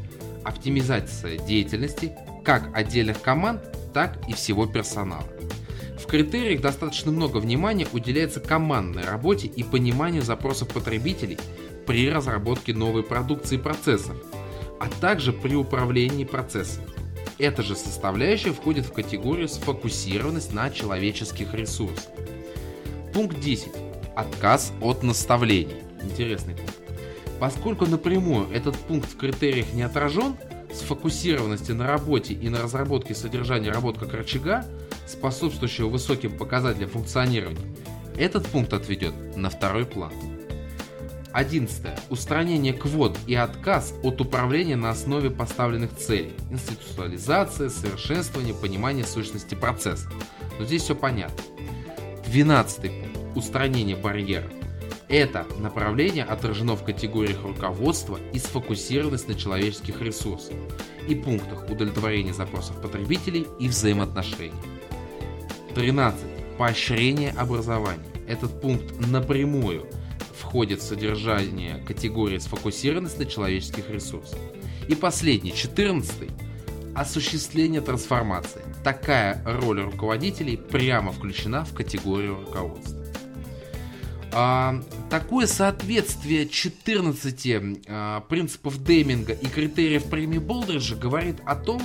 [0.45, 2.13] Оптимизация деятельности
[2.45, 3.63] как отдельных команд,
[3.93, 5.27] так и всего персонала.
[5.99, 11.39] В критериях достаточно много внимания уделяется командной работе и пониманию запросов потребителей
[11.87, 14.17] при разработке новой продукции и процессов,
[14.81, 16.87] а также при управлении процессами.
[17.39, 22.11] Эта же составляющая входит в категорию сфокусированность на человеческих ресурсах.
[23.15, 23.69] Пункт 10.
[24.15, 25.77] Отказ от наставлений.
[26.03, 26.75] Интересный пункт.
[27.39, 30.37] Поскольку напрямую этот пункт в критериях не отражен,
[30.75, 34.65] сфокусированности на работе и на разработке содержания работ как рычага,
[35.07, 37.61] способствующего высоким показателям функционирования,
[38.17, 40.13] этот пункт отведет на второй план.
[41.33, 41.87] 11.
[42.11, 46.33] Устранение квот и отказ от управления на основе поставленных целей.
[46.51, 50.09] Институциализация, совершенствование, понимание сущности процесса.
[50.59, 51.43] Но здесь все понятно.
[52.27, 53.37] 12 пункт.
[53.37, 54.51] Устранение барьеров.
[55.11, 60.55] Это направление отражено в категориях руководства и сфокусированность на человеческих ресурсах
[61.09, 64.53] и пунктах удовлетворения запросов потребителей и взаимоотношений.
[65.75, 66.21] 13.
[66.57, 68.07] Поощрение образования.
[68.29, 69.87] Этот пункт напрямую–
[70.51, 74.39] входит в содержание категории сфокусированность на человеческих ресурсах.
[74.89, 76.31] И последний, четырнадцатый,
[76.95, 78.63] осуществление трансформации.
[78.83, 83.00] Такая роль руководителей прямо включена в категорию руководства.
[84.33, 91.83] А, такое соответствие 14 а, принципов Деминга и критериев премии Болдриджа говорит о том,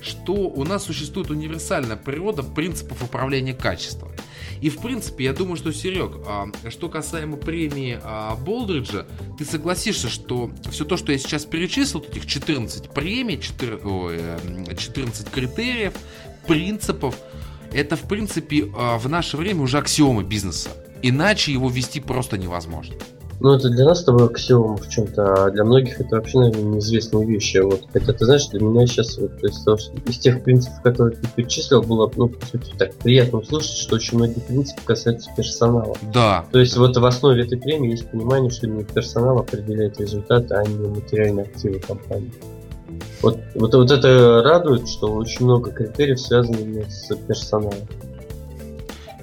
[0.00, 4.12] что у нас существует универсальная природа принципов управления качеством.
[4.60, 10.08] И в принципе, я думаю, что, Серег, а, что касаемо премии а, Болдриджа, ты согласишься,
[10.08, 15.94] что все то, что я сейчас перечислил, этих 14 премий, 14, 14 критериев,
[16.46, 17.16] принципов,
[17.72, 20.70] это, в принципе, а, в наше время уже аксиомы бизнеса.
[21.02, 22.94] Иначе его вести просто невозможно.
[23.40, 26.74] Ну, это для нас с тобой аксиом в чем-то, а для многих это вообще, наверное,
[26.74, 27.58] неизвестные вещи.
[27.58, 31.16] Вот, хотя, ты знаешь, для меня сейчас, вот, из, того, что, из тех принципов, которые
[31.16, 35.96] ты перечислил, было, ну, по сути, так приятно услышать, что очень многие принципы касаются персонала.
[36.12, 36.46] Да.
[36.50, 40.64] То есть, вот в основе этой премии есть понимание, что именно персонал определяет результаты, а
[40.64, 42.32] не материальные активы компании.
[43.22, 47.86] Вот, вот, вот это радует, что очень много критериев связано именно с персоналом.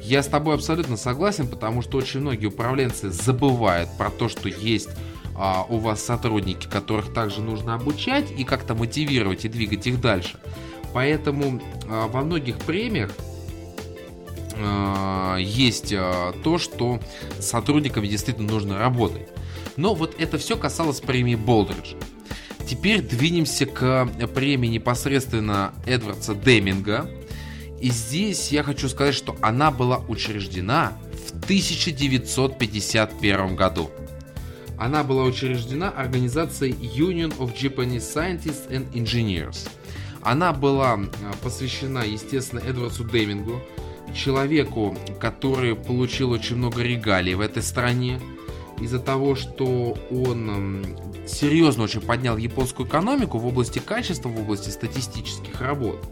[0.05, 4.89] Я с тобой абсолютно согласен, потому что очень многие управленцы забывают про то, что есть
[5.35, 10.37] а, у вас сотрудники, которых также нужно обучать и как-то мотивировать и двигать их дальше.
[10.93, 13.09] Поэтому а, во многих премиях
[14.55, 16.99] а, есть а, то, что
[17.39, 19.27] с сотрудниками действительно нужно работать.
[19.75, 21.97] Но вот это все касалось премии Болдриджа.
[22.67, 27.09] Теперь двинемся к премии непосредственно Эдвардса Деминга,
[27.85, 33.91] и здесь я хочу сказать, что она была учреждена в 1951 году.
[34.75, 39.69] Она была учреждена организацией Union of Japanese Scientists and Engineers.
[40.23, 40.99] Она была
[41.43, 43.61] посвящена, естественно, Эдвардсу Демингу,
[44.15, 48.19] человеку, который получил очень много регалий в этой стране,
[48.81, 50.83] из-за того, что он
[51.27, 56.03] серьезно очень поднял японскую экономику в области качества, в области статистических работ.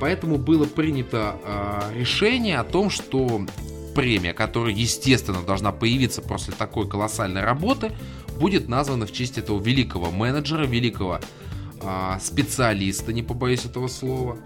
[0.00, 3.46] Поэтому было принято э, решение о том, что
[3.94, 7.92] премия, которая, естественно, должна появиться после такой колоссальной работы,
[8.38, 11.20] будет названа в честь этого великого менеджера, великого
[11.80, 14.38] э, специалиста, не побоюсь этого слова.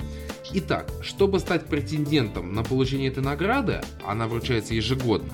[0.55, 5.33] Итак, чтобы стать претендентом на получение этой награды, она вручается ежегодно,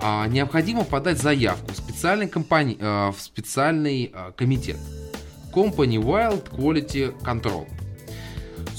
[0.00, 4.78] э, необходимо подать заявку в специальный, компани- э, в специальный э, комитет
[5.54, 7.66] Company Wild Quality Control.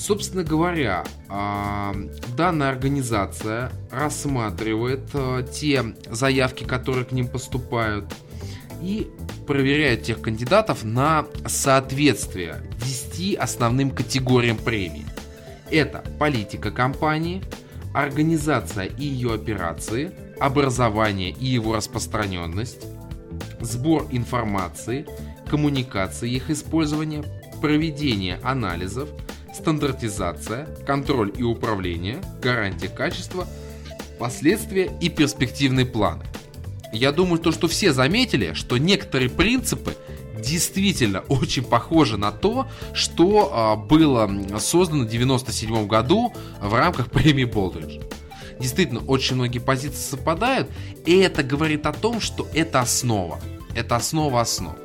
[0.08, 1.94] Собственно говоря, а,
[2.38, 8.06] данная организация рассматривает а, те заявки, которые к ним поступают,
[8.82, 9.10] и
[9.46, 15.06] проверяет тех кандидатов на соответствие 10 основным категориям премии.
[15.70, 17.44] Это политика компании,
[17.94, 22.86] организация и ее операции, образование и его распространенность,
[23.60, 25.06] сбор информации,
[25.50, 27.26] коммуникация их использования,
[27.60, 29.10] проведение анализов–
[29.58, 33.48] стандартизация, контроль и управление, гарантия качества,
[34.20, 36.24] последствия и перспективные планы.
[36.94, 39.96] Я думаю, то, что все заметили, что некоторые принципы
[40.42, 44.28] действительно очень похожи на то, что а, было
[44.60, 48.00] создано в 1997 году в рамках премии Болдридж.
[48.60, 50.70] Действительно, очень многие позиции совпадают,
[51.06, 53.40] и это говорит о том, что это основа.
[53.76, 54.76] Это основа основ.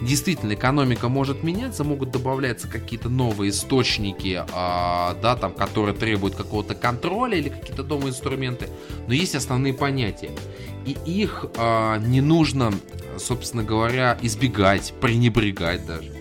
[0.00, 6.74] Действительно, экономика может меняться, могут добавляться какие-то новые источники, а, да, там, которые требуют какого-то
[6.74, 8.68] контроля или какие-то новые инструменты,
[9.08, 10.30] но есть основные понятия.
[10.86, 12.72] И их а, не нужно,
[13.18, 16.12] собственно говоря, избегать, пренебрегать даже.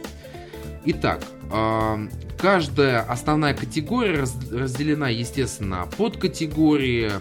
[0.85, 1.99] Итак, а,
[2.37, 7.11] каждая основная категория разделена, естественно, под категории.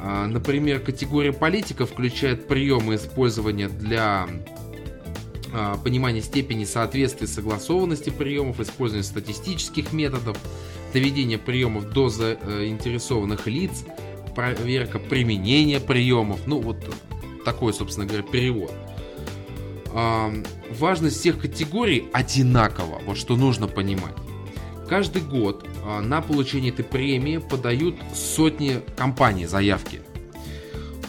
[0.00, 4.26] А, например, категория политика включает приемы использования для
[5.54, 10.36] а, понимания степени соответствия согласованности приемов, использования статистических методов,
[10.92, 13.84] доведения приемов до заинтересованных лиц,
[14.34, 16.46] проверка применения приемов.
[16.46, 16.84] Ну, вот
[17.44, 18.72] такой, собственно говоря, перевод.
[20.76, 24.14] Важность всех категорий одинакова, вот что нужно понимать.
[24.88, 30.00] Каждый год а, на получение этой премии подают сотни компаний заявки.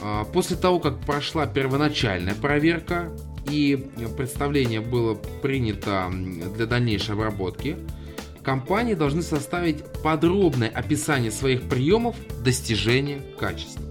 [0.01, 3.11] А, после того, как прошла первоначальная проверка
[3.49, 3.87] и
[4.17, 6.11] представление было принято
[6.55, 7.77] для дальнейшей обработки,
[8.43, 13.83] компании должны составить подробное описание своих приемов достижения качества.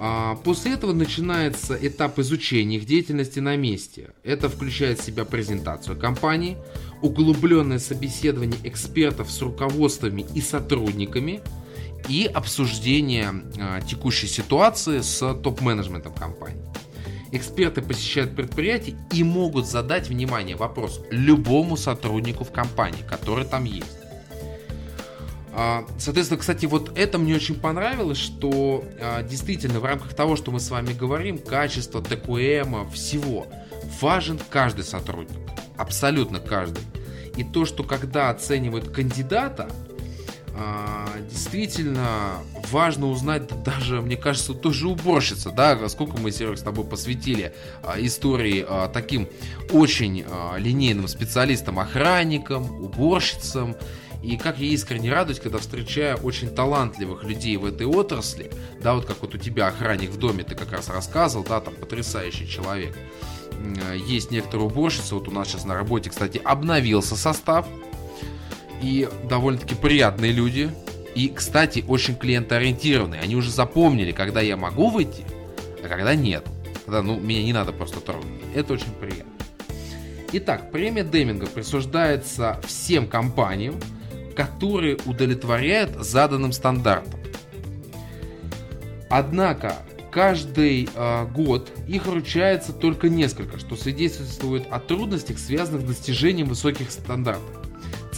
[0.00, 4.10] А, после этого начинается этап изучения их деятельности на месте.
[4.22, 6.56] Это включает в себя презентацию компании,
[7.02, 11.40] углубленное собеседование экспертов с руководствами и сотрудниками
[12.08, 16.62] и обсуждение а, текущей ситуации с топ-менеджментом компании.
[17.30, 23.98] Эксперты посещают предприятие и могут задать, внимание, вопрос любому сотруднику в компании, который там есть.
[25.52, 30.52] А, соответственно, кстати, вот это мне очень понравилось, что а, действительно в рамках того, что
[30.52, 33.46] мы с вами говорим, качество ТКМ, всего,
[34.00, 35.36] важен каждый сотрудник.
[35.76, 36.82] Абсолютно каждый.
[37.36, 39.68] И то, что когда оценивают кандидата,
[41.30, 42.38] действительно
[42.70, 47.94] важно узнать даже, мне кажется, тоже уборщица, да, сколько мы, Серег, с тобой посвятили а,
[47.98, 49.28] истории а, таким
[49.70, 50.24] очень
[50.56, 53.76] линейным специалистам, охранникам, уборщицам,
[54.22, 58.50] и как я искренне радуюсь, когда встречаю очень талантливых людей в этой отрасли,
[58.82, 61.74] да, вот как вот у тебя охранник в доме, ты как раз рассказывал, да, там
[61.74, 62.96] потрясающий человек.
[64.06, 67.66] Есть некоторые уборщицы, вот у нас сейчас на работе, кстати, обновился состав,
[68.82, 70.70] и довольно-таки приятные люди.
[71.14, 73.20] И, кстати, очень клиентоориентированные.
[73.20, 75.24] Они уже запомнили, когда я могу выйти,
[75.82, 76.46] а когда нет.
[76.84, 78.28] Когда, ну, меня не надо просто трогать.
[78.54, 79.32] Это очень приятно.
[80.32, 83.76] Итак, премия Деминга присуждается всем компаниям,
[84.36, 87.18] которые удовлетворяют заданным стандартам.
[89.10, 89.74] Однако,
[90.10, 96.90] каждый э, год их вручается только несколько, что свидетельствует о трудностях, связанных с достижением высоких
[96.90, 97.67] стандартов.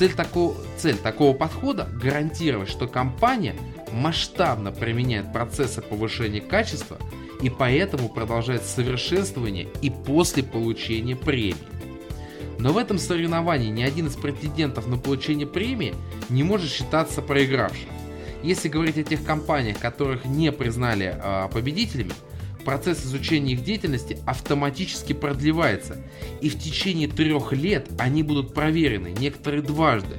[0.01, 3.55] Цель такого, цель такого подхода– гарантировать, что компания
[3.93, 6.97] масштабно применяет процессы повышения качества
[7.43, 11.59] и поэтому продолжает совершенствование и после получения премии.
[12.59, 15.95] Но в этом соревновании ни один из претендентов на получение премии
[16.31, 17.91] не может считаться проигравшим.
[18.43, 22.13] Если говорить о тех компаниях, которых не признали э, победителями,
[22.65, 25.99] процесс изучения их деятельности автоматически продлевается,
[26.41, 30.17] и в течение трех лет они будут проверены, некоторые дважды.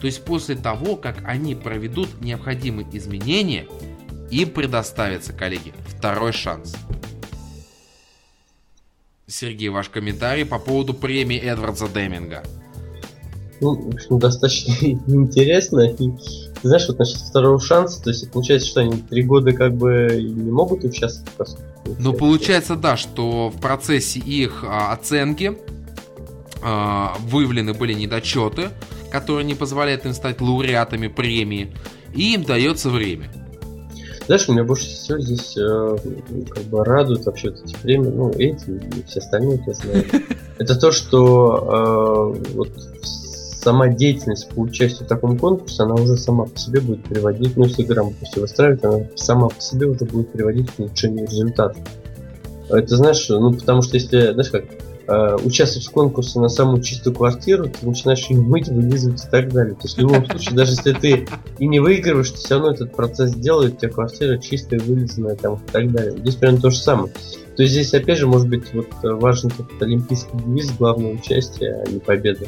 [0.00, 3.66] То есть после того, как они проведут необходимые изменения,
[4.30, 6.76] им предоставится, коллеги, второй шанс.
[9.26, 12.42] Сергей, ваш комментарий по поводу премии Эдвардса Деминга.
[13.60, 14.72] Ну, в общем, достаточно
[15.06, 15.88] интересно.
[15.90, 16.10] И
[16.62, 20.50] знаешь, вот насчет второго шанса, то есть получается, что они три года как бы не
[20.50, 21.56] могут участвовать?
[21.98, 25.58] Ну, получается, да, что в процессе их а, оценки
[26.62, 28.70] а, выявлены были недочеты,
[29.10, 31.74] которые не позволяют им стать лауреатами премии,
[32.14, 33.30] и им дается время.
[34.26, 35.96] Знаешь, меня больше всего здесь э,
[36.48, 40.04] как бы радуют вообще вот эти премии, ну, эти и все остальные, я знаю.
[40.58, 42.70] Это то, что э, вот
[43.64, 47.64] сама деятельность по участию в таком конкурсе, она уже сама по себе будет приводить, ну
[47.64, 51.78] если грамотно все выстраивать, она сама по себе уже будет приводить к улучшению результата.
[52.68, 54.64] Это знаешь, ну потому что если, знаешь как,
[55.06, 59.50] э, участвовать в конкурсе на самую чистую квартиру, ты начинаешь ее мыть, вылизывать и так
[59.50, 59.74] далее.
[59.74, 61.26] То есть в любом случае, даже если ты
[61.58, 65.54] и не выигрываешь, то все равно этот процесс делает, у тебя квартира чистая, вылизанная там
[65.54, 66.12] и так далее.
[66.18, 67.12] Здесь примерно то же самое.
[67.56, 71.90] То есть здесь опять же может быть вот важен этот олимпийский девиз, главное участие, а
[71.90, 72.46] не победа.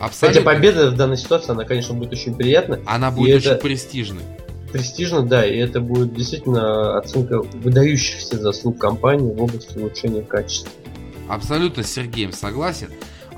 [0.00, 0.42] Абсолютно.
[0.42, 2.80] Хотя победа в данной ситуации, она, конечно, будет очень приятна.
[2.86, 3.62] Она будет очень это...
[3.62, 4.22] престижной.
[4.72, 10.70] престижно, да, и это будет действительно оценка выдающихся заслуг компании в области улучшения качества.
[11.28, 12.88] Абсолютно с Сергеем согласен.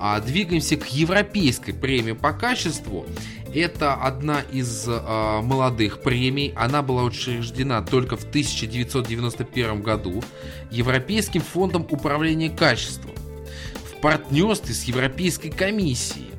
[0.03, 3.05] А двигаемся к европейской премии по качеству.
[3.53, 6.55] Это одна из э, молодых премий.
[6.57, 10.23] Она была учреждена только в 1991 году
[10.71, 13.11] Европейским фондом управления качеством
[13.75, 16.30] в партнерстве с Европейской комиссией.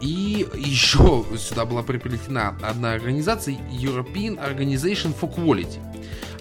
[0.00, 5.80] И еще сюда была приплетена одна организация European Organization for Quality.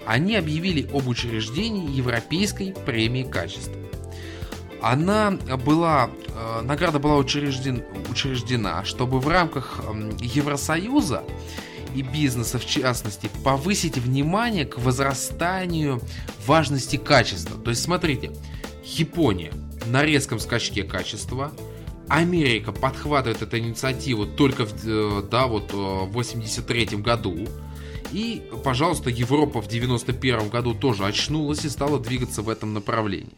[0.05, 3.75] Они объявили об учреждении Европейской премии качества.
[4.81, 5.31] Она
[5.65, 9.81] была, э, награда была учрежден, учреждена, чтобы в рамках
[10.21, 11.23] Евросоюза
[11.95, 16.01] и бизнеса в частности повысить внимание к возрастанию
[16.45, 17.57] важности качества.
[17.57, 18.31] То есть смотрите,
[18.83, 19.51] Япония
[19.87, 21.51] на резком скачке качества,
[22.07, 27.47] Америка подхватывает эту инициативу только в, э, да, вот, э, в 83 году.
[28.11, 33.37] И, пожалуйста, Европа в 91 году тоже очнулась и стала двигаться в этом направлении.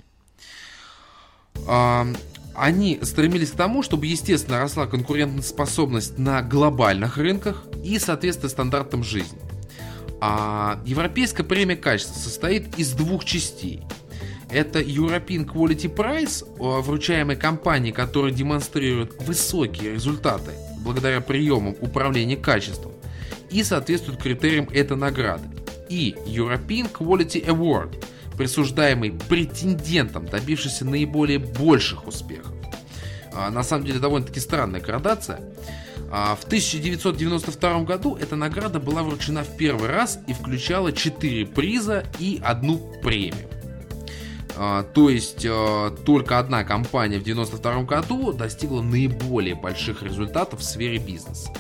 [2.54, 9.40] Они стремились к тому, чтобы, естественно, росла конкурентоспособность на глобальных рынках и соответствие стандартам жизни.
[10.20, 13.82] А Европейская премия качества состоит из двух частей–
[14.50, 22.94] это European Quality Prize, вручаемый компании, которая демонстрирует высокие результаты благодаря приемам управления качеством
[23.50, 25.50] и соответствует критериям этой награды.
[25.90, 28.04] И European Quality Award,
[28.38, 32.54] присуждаемый претендентам, добившимся наиболее больших успехов.
[33.34, 35.42] А, на самом деле довольно-таки странная градация.
[36.10, 42.06] А, в 1992 году эта награда была вручена в первый раз и включала 4 приза
[42.20, 43.48] и одну премию.
[44.60, 50.64] А, то есть а, только одна компания в 1992 году достигла наиболее больших результатов в
[50.64, 51.52] сфере бизнеса.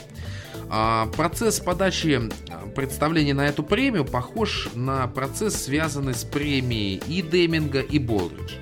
[0.69, 2.21] А, процесс подачи
[2.75, 8.57] представления на эту премию похож на процесс, связанный с премией и Деминга, и Болдриджа.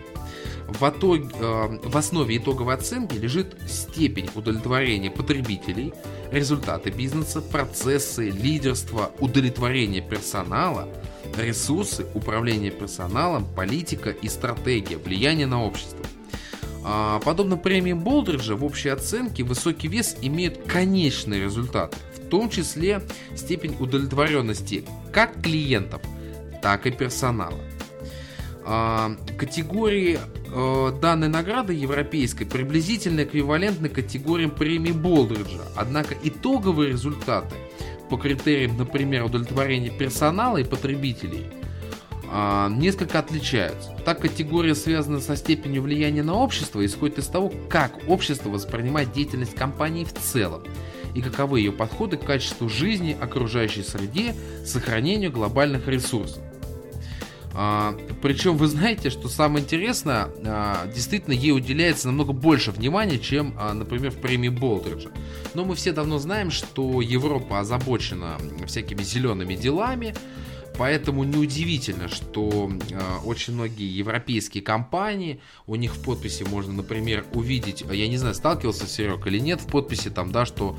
[0.67, 5.93] В, итоге, в основе итоговой оценки лежит степень удовлетворения потребителей,
[6.31, 10.89] результаты бизнеса, процессы, лидерство, удовлетворение персонала–
[11.37, 16.05] ресурсы, управление персоналом, политика и стратегия, влияние на общество.
[16.83, 23.01] А, подобно премии Болдриджа, в общей оценке высокий вес имеют конечные результаты, в том числе
[23.35, 26.01] степень удовлетворенности как клиентов,
[26.61, 27.59] так и персонала.
[28.67, 37.55] А, категории э, данной награды европейской приблизительно эквивалентны категориям премии Болдриджа, однако итоговые результаты
[38.09, 41.47] по критериям, например, удовлетворения персонала и потребителей,
[42.31, 43.91] а, несколько отличаются.
[44.03, 49.55] Так категория связана со степенью влияния на общество исходит из того, как общество воспринимает деятельность
[49.55, 50.63] компании в целом
[51.13, 54.35] и каковы ее подходы к качеству жизни, окружающей среде,
[54.65, 56.43] сохранению глобальных ресурсов.
[57.57, 63.55] А, причем вы знаете, что самое интересное, а, действительно ей уделяется намного больше внимания, чем,
[63.57, 65.09] а, например, в премии Болдриджа.
[65.53, 68.37] Но мы все давно знаем, что Европа озабочена
[68.67, 70.13] всякими зелеными делами,
[70.77, 72.69] Поэтому неудивительно, что
[73.23, 78.85] очень многие европейские компании, у них в подписи можно, например, увидеть, я не знаю, сталкивался
[78.85, 80.77] Серег или нет, в подписи там, да, что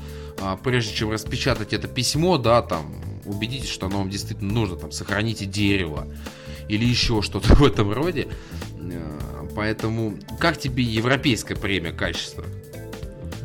[0.63, 2.93] прежде чем распечатать это письмо, да, там,
[3.25, 6.05] убедитесь, что оно вам действительно нужно, там, сохраните дерево
[6.69, 8.27] или еще что-то в этом роде.
[8.79, 12.43] Э, поэтому, как тебе европейская премия качества?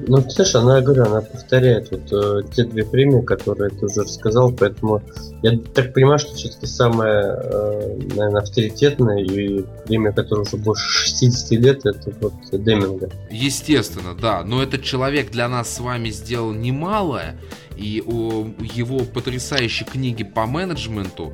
[0.07, 4.03] Ну, знаешь, она, я говорю, она повторяет вот э, те две премии, которые ты уже
[4.03, 5.03] рассказал, поэтому
[5.43, 11.51] я так понимаю, что все-таки самая, э, наверное, авторитетная и премия, которая уже больше 60
[11.53, 13.11] лет, это вот Деминга.
[13.31, 17.39] Естественно, да, но этот человек для нас с вами сделал немалое,
[17.77, 21.33] и о его потрясающей книге по менеджменту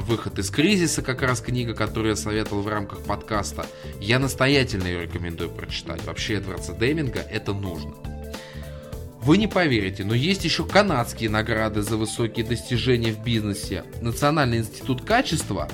[0.00, 3.66] выход из кризиса, как раз книга, которую я советовал в рамках подкаста.
[4.00, 6.04] Я настоятельно ее рекомендую прочитать.
[6.04, 7.94] Вообще Эдвардса Деминга это нужно.
[9.22, 13.84] Вы не поверите, но есть еще канадские награды за высокие достижения в бизнесе.
[14.00, 15.68] Национальный институт качества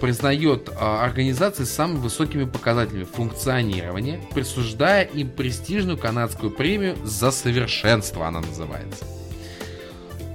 [0.00, 8.26] признает а, организации с самыми высокими показателями функционирования, присуждая им престижную канадскую премию за совершенство,
[8.26, 9.04] она называется.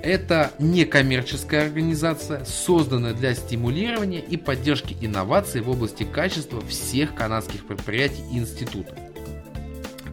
[0.08, 8.24] Это некоммерческая организация, созданная для стимулирования и поддержки инноваций в области качества всех канадских предприятий
[8.32, 8.98] и институтов.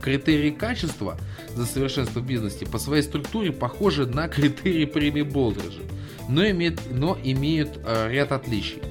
[0.03, 1.17] Критерии качества
[1.55, 5.83] за совершенство в бизнесе по своей структуре похожи на критерии премии Болдриджа,
[6.29, 8.83] но имеют, но имеют э, ряд отличий.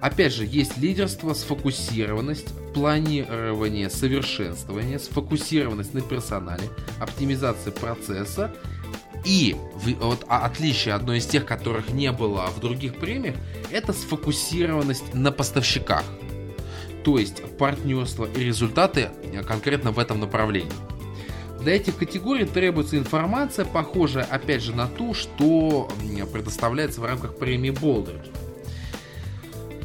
[0.00, 6.64] Опять же, есть лидерство, сфокусированность, планирование, совершенствование, сфокусированность на персонале,
[6.98, 8.52] оптимизация процесса
[9.24, 9.56] И
[10.00, 13.36] вот а, отличие одно из тех, которых не было в других премиях,
[13.70, 16.04] это сфокусированность на поставщиках.
[17.04, 20.72] То есть партнерство и результаты э, конкретно в этом направлении.
[21.60, 25.88] Для этих категорий требуется информация, похожая опять же на ту, что
[26.32, 28.30] предоставляется в рамках премии Болдерджа.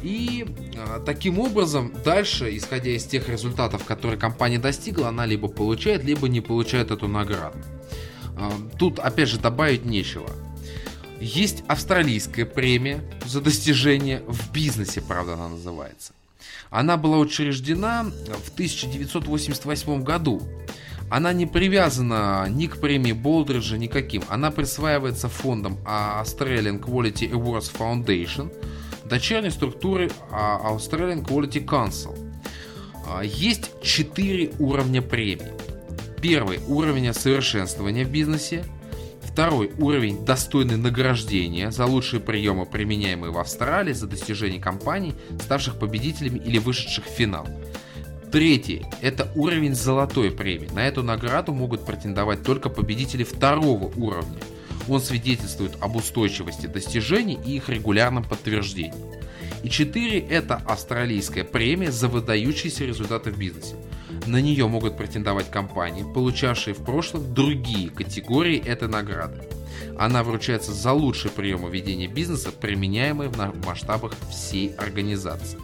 [0.02, 6.04] И э, таким образом, дальше, исходя из тех результатов, которые компания достигла, она либо получает,
[6.04, 7.56] либо не получает эту награду.
[8.40, 10.28] Э, тут, опять же, добавить нечего.
[11.20, 16.14] Есть австралийская премия за достижение в бизнесе, правда, она называется.
[16.70, 20.42] Она была учреждена в 1988 году.
[21.10, 24.22] Она не привязана ни к премии Болдриджа, никаким.
[24.28, 28.50] Она присваивается фондом Australian Quality Awards Foundation–
[29.10, 32.16] дочерней структуры а, Australian Quality Council.
[33.06, 35.52] А, есть четыре уровня премий.
[36.22, 38.64] Первый уровень совершенствования в бизнесе.
[39.22, 46.38] Второй уровень достойный награждения за лучшие приемы, применяемые в Австралии за достижение компаний, ставших победителями
[46.38, 47.46] или вышедших в финал.
[48.32, 50.68] Третий– это уровень золотой премии.
[50.72, 54.38] На эту награду могут претендовать только победители второго уровня–
[54.88, 58.94] он свидетельствует об устойчивости достижений и их регулярном подтверждении.
[59.62, 63.76] И 4– это австралийская премия за выдающиеся результаты в бизнесе.
[64.26, 69.42] На нее могут претендовать компании, получавшие в прошлом другие категории этой награды.
[69.98, 75.58] Она вручается за лучшие приемы ведения бизнеса, применяемые в масштабах всей организации.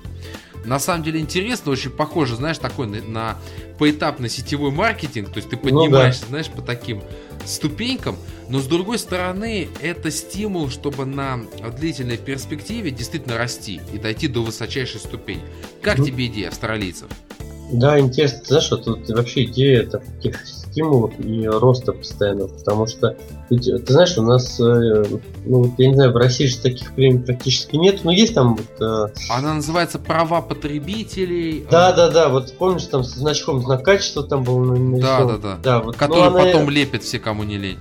[0.65, 3.39] На самом деле интересно, очень похоже, знаешь, такой на, на
[3.79, 6.29] поэтапный сетевой маркетинг, то есть ты поднимаешься, ну, да.
[6.31, 7.03] знаешь, по таким
[7.45, 8.17] ступенькам,
[8.49, 11.39] но с другой стороны, это стимул, чтобы на
[11.79, 15.43] длительной перспективе действительно расти и дойти до высочайшей ступени.
[15.83, 17.09] Как ну, тебе идея австралийцев?
[17.73, 23.17] Да, интересно, ты знаешь, вот тут вообще идея таких стимулов и роста постоянно, потому что,
[23.49, 25.05] ты знаешь, у нас, э,
[25.45, 28.81] ну, я не знаю, в России же таких премий практически нет, но есть там вот...
[28.81, 31.67] Э, Она называется «Права потребителей».
[31.71, 35.41] Да, да, да, вот помнишь, там с значком знак качества там был нарисован.
[35.41, 36.71] Да, да, вот, который потом она...
[36.71, 37.79] лепит все, кому не лень.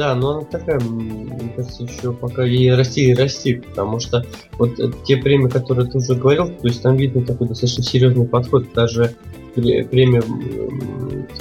[0.00, 4.70] Да, но она такая, мне кажется, еще пока ей расти и расти, потому что вот
[5.04, 9.14] те премии, которые ты уже говорил, то есть там видно такой достаточно серьезный подход, даже
[9.54, 10.22] премия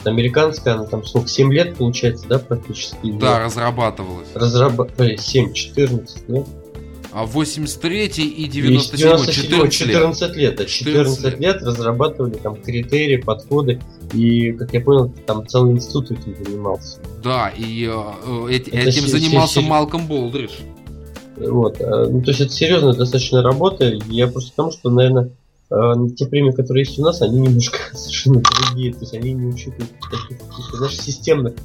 [0.04, 2.98] американская, она там сколько, 7 лет получается, да, практически?
[3.18, 4.28] Да, разрабатывалась.
[4.36, 6.46] Разрабатывали 7, 14, нет?
[7.20, 10.56] А 83 и 97, 97 14, 14 лет.
[10.56, 11.62] Да, 14, 14 лет.
[11.62, 13.82] разрабатывали там критерии, подходы.
[14.14, 17.00] И, как я понял, там целый институт этим занимался.
[17.22, 20.52] Да, и э, эти, этим занимался Малком Болдридж.
[21.36, 21.82] Вот.
[21.82, 23.84] Э, ну, то есть это серьезная достаточно работа.
[24.08, 25.32] Я просто потому, что, наверное,
[25.72, 28.94] э, те премии, которые есть у нас, они немножко совершенно другие.
[28.94, 30.38] То есть они не учитывают таких,
[30.74, 31.56] знаешь, системных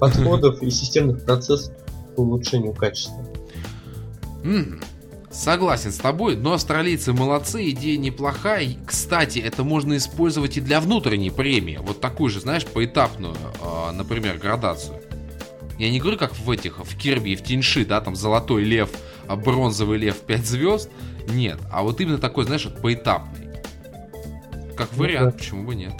[0.00, 1.72] подходов и системных процессов
[2.16, 3.24] по улучшению качества.
[5.34, 8.76] Согласен с тобой, но австралийцы молодцы, идея неплохая.
[8.86, 11.80] Кстати, это можно использовать и для внутренней премии.
[11.82, 15.00] Вот такую же, знаешь, поэтапную, а, например, градацию.
[15.76, 18.90] Я не говорю, как в этих, в Кирби и в Тиньши, да, там золотой лев,
[19.26, 20.88] а бронзовый лев 5 звезд.
[21.28, 23.48] Нет, а вот именно такой, знаешь, вот поэтапный.
[24.76, 25.94] Как ну вариант, почему бы нет.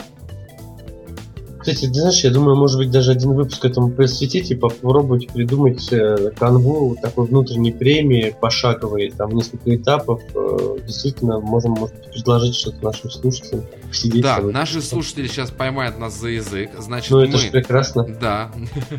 [1.65, 5.91] Кстати, ты знаешь, я думаю, может быть, даже один выпуск этому посвятить и попробовать придумать
[5.91, 10.21] э, канву такой внутренней премии пошаговой, там несколько этапов.
[10.35, 13.65] Э, действительно, можем, может быть, предложить что-то нашим слушателям.
[13.91, 16.71] Сидеть да, наши слушатели сейчас поймают нас за язык.
[16.79, 17.29] Значит, ну, мы...
[17.29, 18.07] это же прекрасно.
[18.21, 18.53] Да.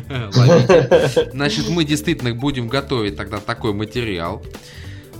[1.32, 4.42] Значит, мы действительно будем готовить тогда такой материал.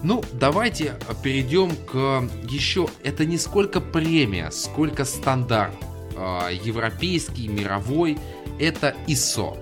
[0.02, 2.88] Ну, давайте перейдем к еще...
[3.04, 5.76] Это не сколько премия, сколько стандарт.
[6.16, 8.18] А, европейский, мировой,
[8.58, 9.56] это ISO.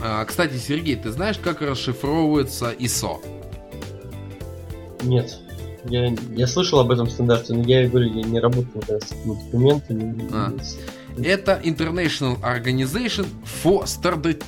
[0.00, 3.20] А, кстати, Сергей, ты знаешь, как расшифровывается ISO?
[5.02, 5.38] Нет.
[5.86, 10.28] Я, я слышал об этом стандарте, но я говорю, я не работаю с этими документами.
[10.32, 10.52] А.
[11.22, 14.42] Это International Organization for Standard...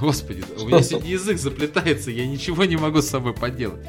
[0.00, 3.80] Господи, у меня сегодня язык заплетается, я ничего не могу с собой поделать.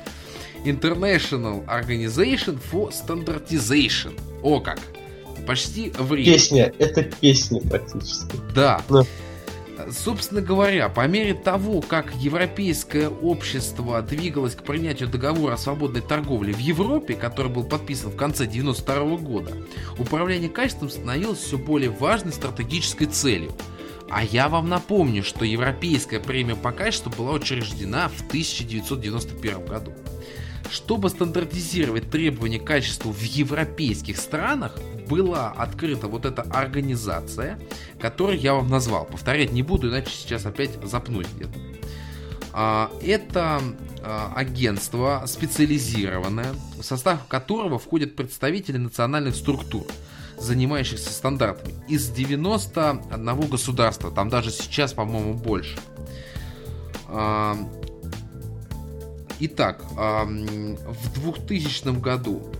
[0.65, 4.19] International Organization for Standardization.
[4.41, 4.79] О как!
[5.49, 6.33] Почти в Риме.
[6.33, 8.35] Песня, это песня практически.
[8.53, 8.83] Да.
[8.87, 9.03] Но.
[9.91, 16.53] Собственно говоря, по мере того, как европейское общество двигалось к принятию договора о свободной торговле
[16.53, 19.51] в Европе, который был подписан в конце 92 года,
[19.97, 23.51] управление качеством становилось все более важной стратегической целью.
[24.11, 29.93] А я вам напомню, что Европейская премия по качеству была учреждена в 1991 году.
[30.69, 34.77] Чтобы стандартизировать требования к качеству в европейских странах,
[35.07, 37.59] была открыта вот эта организация,
[37.99, 39.05] которую я вам назвал.
[39.05, 41.59] Повторять не буду, иначе сейчас опять запнусь где-то.
[42.51, 43.61] А, это
[44.01, 49.85] а, агентство специализированное, в состав которого входят представители национальных структур,
[50.37, 55.77] занимающихся стандартами, из 91 государства, там даже сейчас, по-моему, больше.
[59.39, 62.51] А, итак, в 2000 году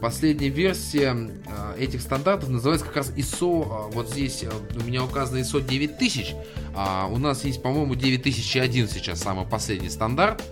[0.00, 1.30] Последняя версия
[1.78, 4.44] этих стандартов называется как раз ISO, вот здесь
[4.78, 6.34] у меня указано ISO 9000,
[6.74, 10.42] а у нас есть, по-моему, 9001 сейчас самый последний стандарт,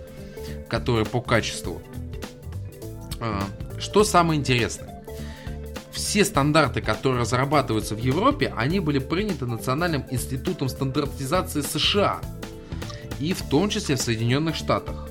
[0.67, 1.79] который по качеству.
[3.77, 5.03] Что самое интересное?
[5.91, 12.19] Все стандарты, которые разрабатываются в Европе, они были приняты Национальным институтом стандартизации США
[13.19, 15.09] и в том числе в Соединенных Штатах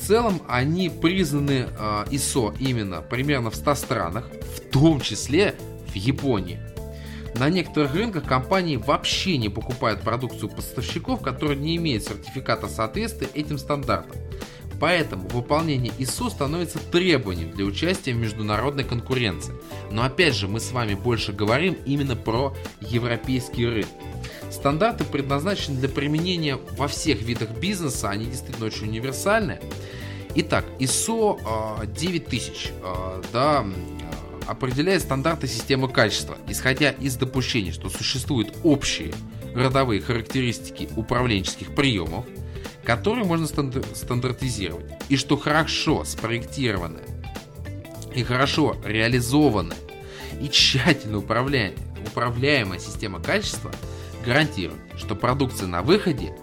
[0.00, 5.54] целом они признаны э, ISO именно примерно в 100 странах, в том числе
[5.88, 6.60] в Японии.
[7.38, 13.58] На некоторых рынках компании вообще не покупают продукцию поставщиков, которые не имеют сертификата соответствия этим
[13.58, 14.20] стандартам.
[14.80, 19.54] Поэтому выполнение ISO становится требованием для участия в международной конкуренции.
[19.90, 23.90] Но опять же, мы с вами больше говорим именно про европейский рынок.
[24.50, 29.60] Стандарты предназначены для применения во всех видах бизнеса, они действительно очень универсальны.
[30.34, 32.72] Итак, ISO 9000
[33.32, 33.64] да,
[34.46, 39.12] определяет стандарты системы качества, исходя из допущения, что существуют общие
[39.54, 42.26] родовые характеристики управленческих приемов,
[42.84, 47.04] которые можно стандартизировать, и что хорошо спроектированная
[48.14, 49.76] и хорошо реализованная
[50.40, 53.70] и тщательно управляемая система качества
[54.24, 56.34] гарантирует, что продукция на выходе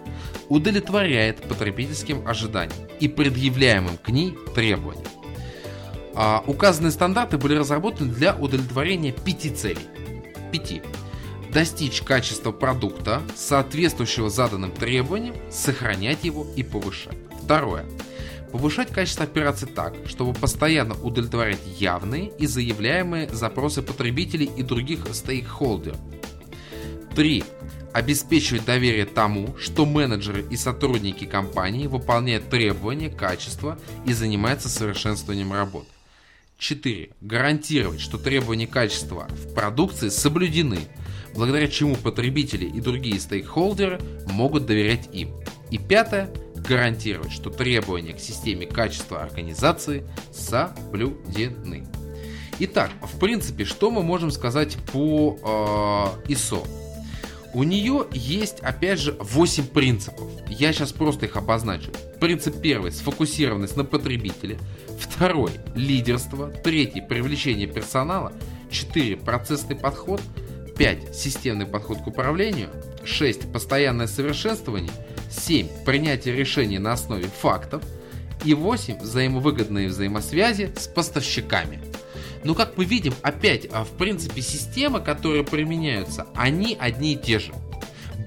[0.48, 5.06] удовлетворяет потребительским ожиданиям и предъявляемым к ней требованиям.
[6.14, 9.86] А указанные стандарты были разработаны для удовлетворения пяти целей.
[10.50, 10.82] Пяти.
[11.52, 17.16] Достичь качества продукта, соответствующего заданным требованиям, сохранять его и повышать.
[17.42, 17.84] Второе.
[18.52, 25.98] Повышать качество операций так, чтобы постоянно удовлетворять явные и заявляемые запросы потребителей и других стейкхолдеров.
[27.18, 27.42] 3
[27.94, 33.76] обеспечивать доверие тому, что менеджеры и сотрудники компании выполняют требования качества
[34.06, 35.88] и занимаются совершенствованием работы.
[36.58, 37.10] 4.
[37.20, 40.78] Гарантировать, что требования качества в продукции соблюдены,
[41.34, 44.00] благодаря чему потребители и другие стейкхолдеры
[44.30, 45.34] могут доверять им.
[45.72, 46.32] И пятое.
[46.54, 51.84] Гарантировать, что требования к системе качества организации соблюдены.
[52.60, 56.64] Итак, в принципе, что мы можем сказать по э, ISO?
[57.54, 60.30] У нее есть, опять же, 8 принципов.
[60.48, 61.90] Я сейчас просто их обозначу.
[62.20, 64.58] Принцип первый– сфокусированность на потребителе.
[64.98, 66.50] Второй– лидерство.
[66.50, 68.32] Третий– привлечение персонала.
[68.70, 70.20] Четыре– процессный подход.
[70.76, 72.68] Пять– системный подход к управлению.
[73.04, 74.92] Шесть– постоянное совершенствование.
[75.30, 77.82] Семь– принятие решений на основе фактов.
[78.44, 81.80] И восемь– взаимовыгодные взаимосвязи с поставщиками.
[82.44, 87.38] Но как мы видим, опять, а, в принципе, системы, которые применяются, они одни и те
[87.38, 87.52] же.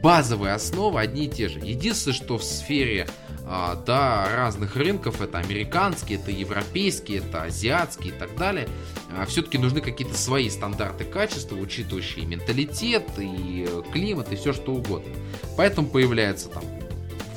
[0.01, 1.59] Базовые основы одни и те же.
[1.59, 3.07] Единственное, что в сфере
[3.53, 8.67] а, да, разных рынков, это американские, это европейские, это азиатские и так далее,
[9.15, 15.13] а, все-таки нужны какие-то свои стандарты качества, учитывающие менталитет, и климат, и все что угодно.
[15.57, 16.63] Поэтому появляется там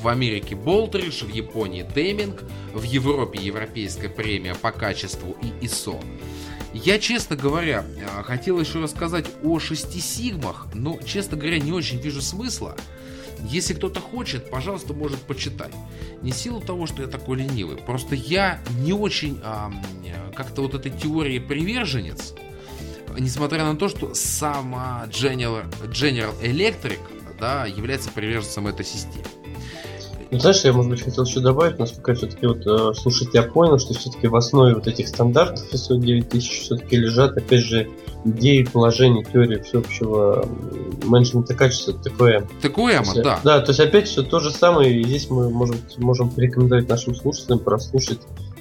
[0.01, 2.43] в Америке Болтридж, в Японии Деминг,
[2.73, 6.01] в Европе Европейская премия по качеству и ISO.
[6.75, 12.01] Я, честно говоря, э, хотел еще рассказать о шести сигмах, но, честно говоря, не очень
[12.01, 12.75] вижу смысла.
[13.47, 15.71] Если кто-то хочет, пожалуйста, может почитать.
[16.21, 19.71] Не силу того, что я такой ленивый, просто я не очень а,
[20.35, 22.33] как-то вот этой теории приверженец,
[23.17, 26.99] несмотря на то, что сама General, General Electric
[27.39, 29.25] да, является приверженцем этой системы.
[30.31, 33.43] Ну, знаешь, я, может быть, хотел еще добавить, насколько я все-таки вот э, слушать я
[33.43, 37.87] понял, что все-таки в основе вот этих стандартов ISO 9000 все-таки лежат, опять же,
[38.25, 40.47] идеи, положения, теории всеобщего
[41.03, 42.47] менеджмента качества, ТКМ.
[42.61, 43.39] ТКМ, да.
[43.43, 47.15] Да, то есть опять все то же самое, и здесь мы можем, можем порекомендовать нашим
[47.15, 48.19] слушателям прослушать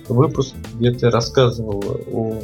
[0.09, 1.83] выпуск, где ты рассказывал
[2.13, 2.39] о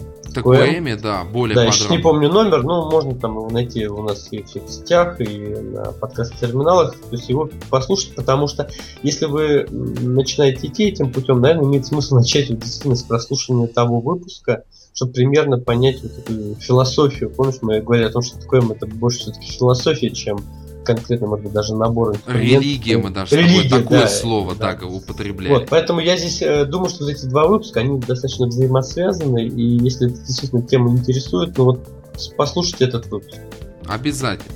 [0.78, 1.85] имя, да, более Да, подробно.
[1.85, 5.27] еще не помню номер, но можно там его найти у нас и в соцсетях, и
[5.27, 8.69] на подкаст-терминалах, то есть его послушать, потому что
[9.03, 14.01] если вы начинаете идти этим путем, наверное, имеет смысл начать вот, действительно с прослушивания того
[14.01, 14.65] выпуска,
[14.95, 17.31] чтобы примерно понять вот эту философию.
[17.31, 20.45] Помнишь, мы говорили о том, что такое это больше все-таки философия, чем
[20.85, 24.73] конкретно, может быть, даже набор Религия мы даже Религия, такое да, слово да.
[24.73, 25.55] так употребляем.
[25.55, 30.09] Вот, поэтому я здесь э, думаю, что эти два выпуска, они достаточно взаимосвязаны, и если
[30.09, 31.89] действительно тема интересует, ну вот
[32.36, 33.39] послушайте этот выпуск.
[33.86, 34.55] Обязательно.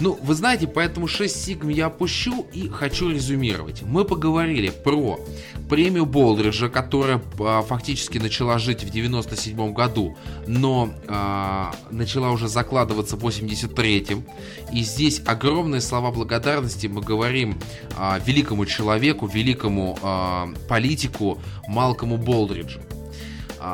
[0.00, 3.82] Ну, вы знаете, поэтому 6 сигм я опущу и хочу резюмировать.
[3.82, 5.18] Мы поговорили про
[5.68, 10.16] премию Болдриджа, которая а, фактически начала жить в 97 году,
[10.46, 14.24] но а, начала уже закладываться в 83-м.
[14.72, 17.58] И здесь огромные слова благодарности мы говорим
[17.96, 21.38] а, великому человеку, великому а, политику
[21.68, 22.80] Малкому Болдриджу.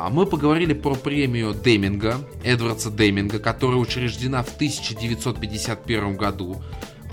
[0.09, 6.63] Мы поговорили про премию Деминга, Эдвардса Деминга, которая учреждена в 1951 году.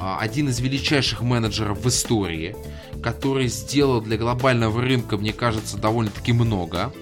[0.05, 2.57] А, один из величайших менеджеров в истории,
[3.05, 6.93] который сделал для глобального рынка, мне кажется, довольно-таки много.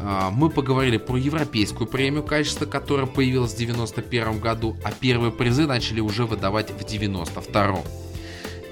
[0.00, 5.66] А, мы поговорили про европейскую премию качества, которая появилась в 1991 году, а первые призы
[5.66, 7.82] начали уже выдавать в 1992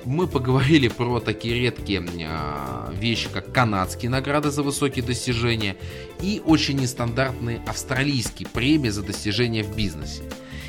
[0.04, 5.76] мы поговорили про такие редкие э, вещи, как канадские награды за высокие достижения
[6.22, 10.22] и очень нестандартные австралийские премии за достижения в бизнесе.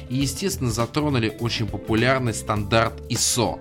[0.09, 3.59] И, естественно, затронули очень популярный стандарт ISO.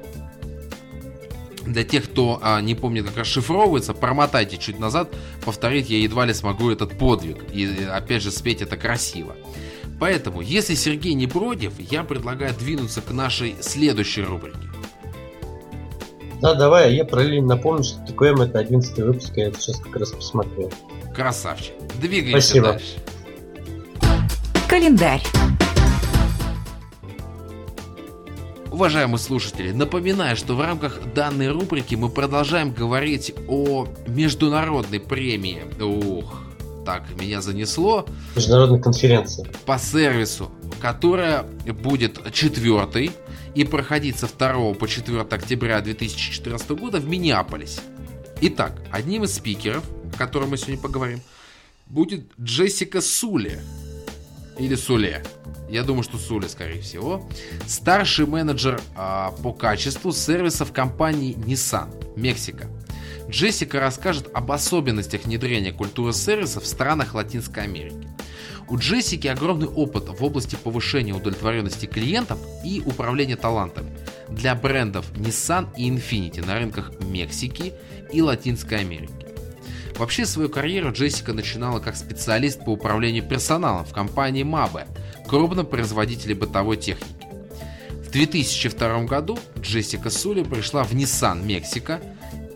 [1.65, 5.15] Для тех, кто а, не помнит, как расшифровывается, промотайте чуть назад,
[5.45, 7.45] повторить я едва ли смогу этот подвиг.
[7.53, 9.37] И опять же спеть это красиво.
[10.01, 14.59] Поэтому, если Сергей не против, я предлагаю двинуться к нашей следующей рубрике.
[16.41, 20.13] Да, давай, я параллельно напомню, что ТКМ это 11 выпуск, я это сейчас как раз
[20.13, 20.73] посмотрел.
[21.15, 21.75] Красавчик.
[22.01, 22.67] Двигаемся Спасибо.
[22.73, 22.95] дальше.
[24.69, 25.23] Календарь.
[28.79, 35.65] Уважаемые слушатели, напоминаю, что в рамках данной рубрики мы продолжаем говорить о международной премии.
[35.83, 36.45] Ух,
[36.87, 38.07] так, меня занесло.
[38.37, 39.49] Международная конференция.
[39.67, 41.43] По сервису, которая
[41.83, 43.11] будет четвертой
[43.57, 47.81] и проходить со 2 по 4 октября 2014 года в Миннеаполисе.
[48.43, 49.83] Итак, одним из спикеров,
[50.15, 51.21] о котором мы сегодня поговорим,
[51.89, 53.59] будет Джессика Сули.
[54.59, 55.23] Или Суле.
[55.69, 57.29] Я думаю, что Сули, скорее всего.
[57.67, 62.69] Старший менеджер а, по качеству сервисов компании Nissan, Мексика.
[63.29, 68.09] Джессика расскажет об особенностях внедрения культуры сервисов в странах Латинской Америки.
[68.71, 73.91] У Джессики огромный опыт в области повышения удовлетворенности клиентов и управления талантами
[74.29, 77.75] для брендов Nissan и Infiniti на рынках Мексики
[78.13, 79.18] и Латинской Америки.
[79.97, 84.87] Вообще свою карьеру Джессика начинала как специалист по управлению персоналом в компании Mabe,
[85.27, 87.27] крупном производителе бытовой техники.
[87.91, 92.01] В 2002 году Джессика Сули пришла в Nissan Мексика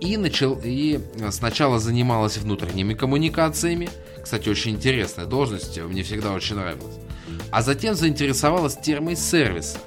[0.00, 0.98] и, начал, и
[1.30, 3.90] сначала занималась внутренними коммуникациями,
[4.22, 6.96] кстати, очень интересная должность, мне всегда очень нравилась.
[7.50, 9.78] А затем заинтересовалась термой сервиса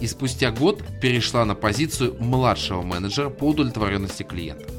[0.00, 4.70] и спустя год перешла на позицию младшего менеджера по удовлетворенности клиентов.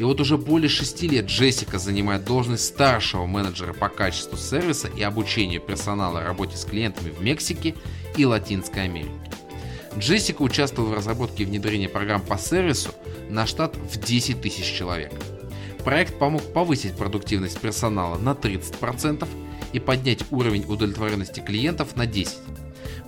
[0.00, 5.02] И вот уже более шести лет Джессика занимает должность старшего менеджера по качеству сервиса и
[5.02, 7.74] обучению персонала работе с клиентами в Мексике
[8.16, 9.12] и Латинской Америке.
[9.98, 12.92] Джессика участвовала в разработке и внедрении программ по сервису
[13.28, 15.12] на штат в 10 тысяч человек–
[15.84, 19.26] Проект помог повысить продуктивность персонала на 30%
[19.72, 22.28] и поднять уровень удовлетворенности клиентов на 10%.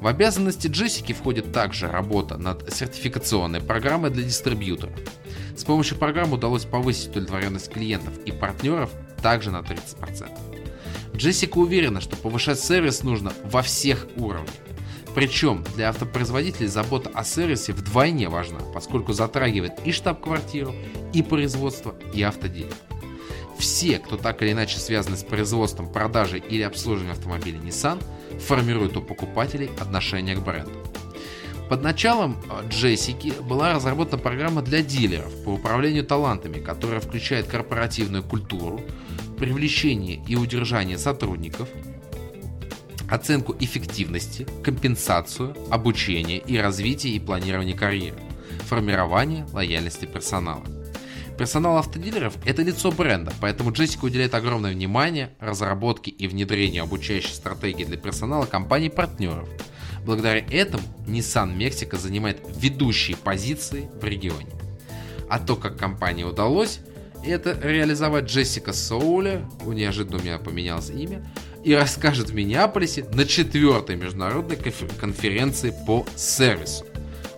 [0.01, 4.99] В обязанности Джессики входит также работа над сертификационной программой для дистрибьюторов.
[5.57, 8.91] С помощью программы удалось повысить удовлетворенность клиентов и партнеров
[9.23, 10.29] также на 30%.
[11.15, 14.55] Джессика уверена, что повышать сервис нужно во всех уровнях.
[15.15, 20.75] Причем для автопроизводителей забота о сервисе вдвойне важна, поскольку затрагивает и штаб-квартиру,
[21.13, 22.73] и производство, и автодилер.
[23.59, 28.03] Все, кто так или иначе связаны с производством, продажей или обслуживанием автомобилей Nissan,
[28.41, 30.73] формируют у покупателей отношение к бренду.
[31.69, 38.23] Под началом э, Джессики была разработана программа для дилеров по управлению талантами, которая включает корпоративную
[38.23, 38.81] культуру,
[39.39, 41.69] привлечение и удержание сотрудников–
[43.13, 48.19] оценку эффективности, компенсацию, обучение и развитие и планирование карьеры,
[48.65, 50.65] формирование лояльности персонала.
[51.39, 57.85] Персонал автодилеров– это лицо бренда, поэтому Джессика уделяет огромное внимание разработке и внедрению обучающей стратегии
[57.85, 59.49] для персонала компаний-партнеров.
[60.05, 64.51] Благодаря этому Nissan Мексика занимает ведущие позиции в регионе.
[65.29, 66.81] А то, как компании удалось
[67.25, 71.25] это реализовать Джессика Соуля, у неожиданно у меня поменялось имя,
[71.65, 76.85] и расскажет в Миннеаполисе на четвертой международной конференции по сервису.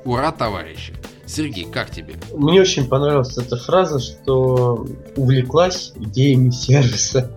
[0.05, 0.95] Ура, товарищи!
[1.27, 2.15] Сергей, как тебе?
[2.35, 4.87] Мне очень понравилась эта фраза, что
[5.17, 7.31] увлеклась идеями сервиса.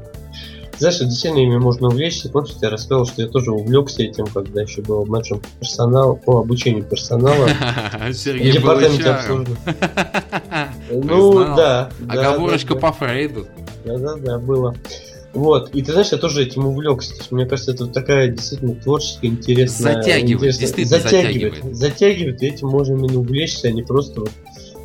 [0.79, 2.29] Знаешь, действительно ими можно увлечься.
[2.29, 6.83] Помнишь, я рассказал, что я тоже увлекся этим, когда еще был менеджером персонала, по обучению
[6.83, 7.49] персонала.
[8.13, 9.57] Сергей департаменте обслуживания.
[10.89, 11.89] Ну, да.
[12.07, 13.47] Оговорочка по Фрейду.
[13.85, 14.75] Да-да-да, было.
[15.33, 17.11] Вот, и ты знаешь, я тоже этим увлекся.
[17.11, 19.95] То есть, мне кажется, это такая действительно творческая, интересная...
[19.95, 21.53] Затягивает, интересная, действительно затягивает.
[21.53, 24.31] Затягивает, затягивает, и этим можно именно увлечься, а не просто вот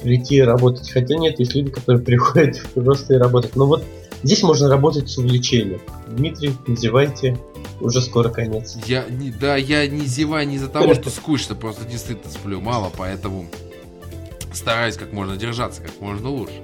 [0.02, 0.90] прийти работать.
[0.90, 3.56] Хотя нет, есть люди, которые приходят просто и работать.
[3.56, 3.84] Но вот
[4.22, 5.80] здесь можно работать с увлечением.
[6.08, 7.38] Дмитрий, называйте,
[7.80, 8.76] уже скоро конец.
[8.86, 12.90] Я, не, да, я не зеваю не из-за того, что скучно, просто действительно сплю мало,
[12.96, 13.46] поэтому
[14.52, 16.60] стараюсь как можно держаться, как можно лучше.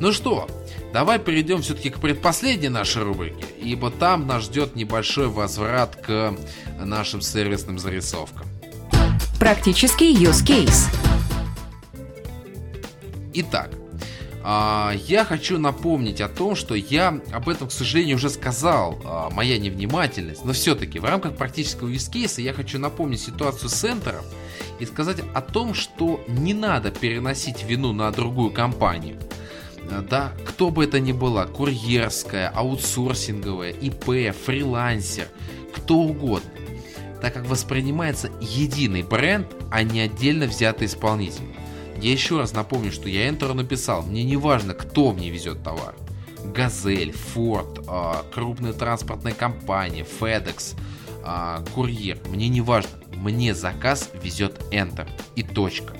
[0.00, 0.48] Ну что,
[0.92, 6.34] давай перейдем все-таки к предпоследней нашей рубрике, ибо там нас ждет небольшой возврат к
[6.78, 8.46] нашим сервисным зарисовкам.
[9.38, 10.88] Практический use case.
[13.34, 13.70] Итак,
[14.48, 19.58] я хочу напомнить о том, что я об этом, к сожалению, уже сказал, а, моя
[19.58, 24.24] невнимательность, но все-таки в рамках практического вискейса я хочу напомнить ситуацию с центром
[24.78, 29.16] и сказать о том, что не надо переносить вину на другую компанию.
[29.90, 35.26] А, да, кто бы это ни была, курьерская, аутсорсинговая, ИП, фрилансер,
[35.74, 36.50] кто угодно,
[37.20, 41.55] так как воспринимается единый бренд, а не отдельно взятый исполнитель.
[42.00, 45.94] Я еще раз напомню, что я Энтеру написал, мне не важно, кто мне везет товар.
[46.44, 50.76] Газель, Форд, а, крупная транспортная компания, FedEx,
[51.24, 52.18] а, курьер.
[52.28, 55.94] Мне не важно, мне заказ везет Enter и точка.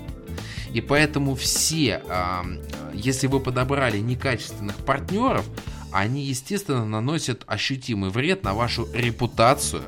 [0.71, 2.45] И поэтому все, а,
[2.93, 5.45] если вы подобрали некачественных партнеров,
[5.91, 9.83] они, естественно, наносят ощутимый вред на вашу репутацию,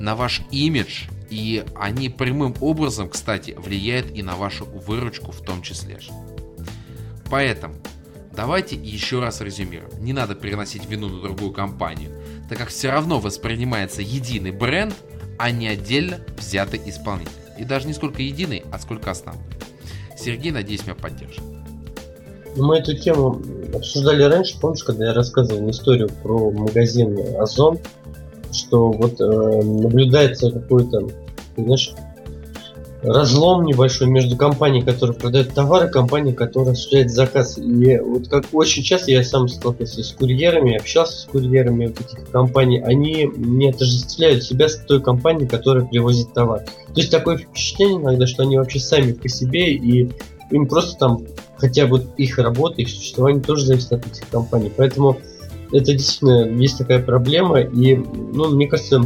[0.00, 5.62] на ваш имидж– и они прямым образом, кстати, влияют и на вашу выручку в том
[5.62, 5.98] числе.
[7.30, 7.74] Поэтому
[8.34, 9.90] давайте еще раз резюмируем.
[10.02, 12.10] Не надо переносить вину на другую компанию,
[12.48, 14.94] так как все равно воспринимается единый бренд,
[15.38, 17.32] а не отдельно взятый исполнитель.
[17.58, 19.44] И даже не сколько единый, а сколько основной.
[20.16, 21.42] Сергей, надеюсь, меня поддержит.
[22.56, 23.40] Мы эту тему
[23.74, 27.78] обсуждали раньше, помнишь, когда я рассказывал историю про магазин Озон,
[28.52, 31.08] что вот э, наблюдается какой-то,
[31.56, 31.92] знаешь,
[33.02, 37.58] разлом небольшой между компанией, которая продает товары, и компанией, которая осуществляет заказ.
[37.58, 42.30] И вот как очень часто я сам сталкивался с курьерами, общался с курьерами вот этих
[42.30, 46.60] компаний, они не отождествляют себя с той компанией, которая привозит товар.
[46.60, 50.10] То есть такое впечатление иногда, что они вообще сами по себе и
[50.50, 51.26] им просто там,
[51.56, 54.72] хотя вот их работа, их существование тоже зависит от этих компаний.
[54.74, 55.18] Поэтому
[55.72, 59.02] это действительно есть такая проблема, и, ну, мне кажется,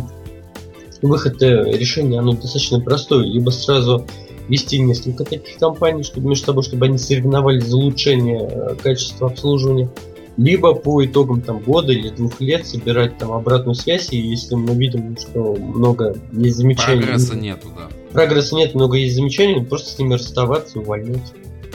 [1.02, 3.24] выход э, решения, оно достаточно простое.
[3.24, 4.06] Либо сразу
[4.48, 9.90] вести несколько таких компаний, чтобы между собой, чтобы они соревновались за улучшение э, качества обслуживания,
[10.36, 14.74] либо по итогам там года или двух лет собирать там обратную связь, и если мы
[14.74, 17.02] видим, что много есть замечаний.
[17.02, 17.88] Прогресса нету, да.
[18.12, 21.32] Прогресса нет, много есть замечаний, просто с ними расставаться, увольнять.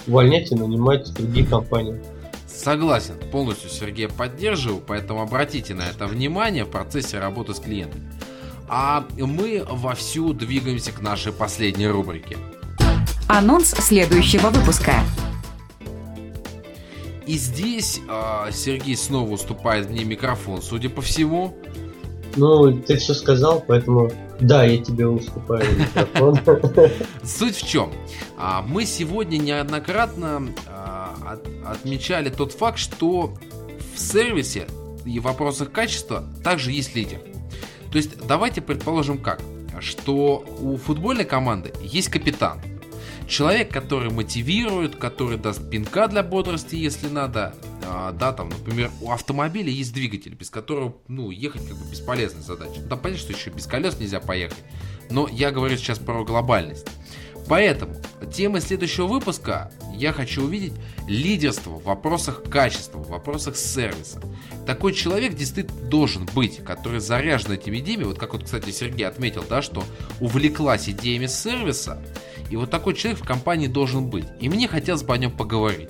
[0.07, 1.95] Увольнять и нанимать другие компании.
[2.67, 8.11] Согласен, полностью Сергея поддерживаю, поэтому обратите на это внимание в процессе работы с клиентами.
[8.67, 12.37] А мы вовсю двигаемся к нашей последней рубрике.
[13.29, 14.95] Анонс следующего выпуска.
[17.25, 21.55] И здесь э, Сергей снова уступает мне микрофон, судя по всему.
[22.35, 24.11] Ну, ты все сказал, поэтому
[24.41, 26.39] да, я тебе уступаю микрофон.
[27.23, 27.91] Суть в чем?
[28.37, 30.49] А, мы сегодня неоднократно
[31.27, 33.37] а, отмечали тот факт, что
[33.93, 34.67] в сервисе
[35.05, 37.19] и в вопросах качества также есть лидер.
[37.91, 39.41] То есть давайте предположим как,
[39.79, 42.59] что у футбольной команды есть капитан.
[43.27, 47.53] Человек, который мотивирует, который даст пинка для бодрости, если надо.
[47.85, 52.41] А, да, там, например, у автомобиля есть двигатель, без которого, ну, ехать как бы бесполезная
[52.41, 52.79] задача.
[52.81, 54.63] Да, понятно, что еще без колес нельзя поехать.
[55.09, 56.87] Но я говорю сейчас про глобальность.
[57.47, 57.95] Поэтому
[58.33, 60.73] темой следующего выпуска я хочу увидеть
[61.07, 64.21] лидерство в вопросах качества, в вопросах сервиса.
[64.65, 68.03] Такой человек действительно должен быть, который заряжен этими идеями.
[68.03, 69.83] Вот как вот, кстати, Сергей отметил, да, что
[70.19, 72.03] увлеклась идеями сервиса.
[72.49, 74.25] И вот такой человек в компании должен быть.
[74.39, 75.89] И мне хотелось бы о нем поговорить.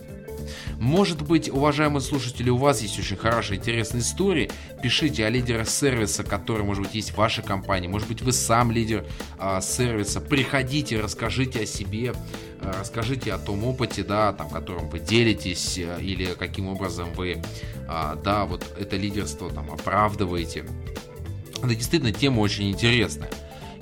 [0.79, 4.49] Может быть, уважаемые слушатели, у вас есть очень хорошие, интересные истории.
[4.81, 7.87] Пишите о лидерах сервиса, который, может быть, есть в вашей компании.
[7.87, 9.05] Может быть, вы сам лидер
[9.37, 10.21] а, сервиса.
[10.21, 12.13] Приходите, расскажите о себе,
[12.61, 17.41] а, расскажите о том опыте, да, там, которым вы делитесь, а, или каким образом вы,
[17.87, 20.65] а, да, вот это лидерство там оправдываете.
[21.57, 23.29] Это действительно тема очень интересная.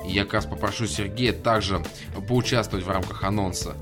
[0.08, 1.84] И я как раз попрошу Сергея также
[2.28, 3.76] поучаствовать в рамках анонса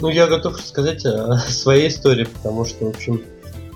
[0.00, 3.22] ну, я готов рассказать о своей истории, потому что, в общем,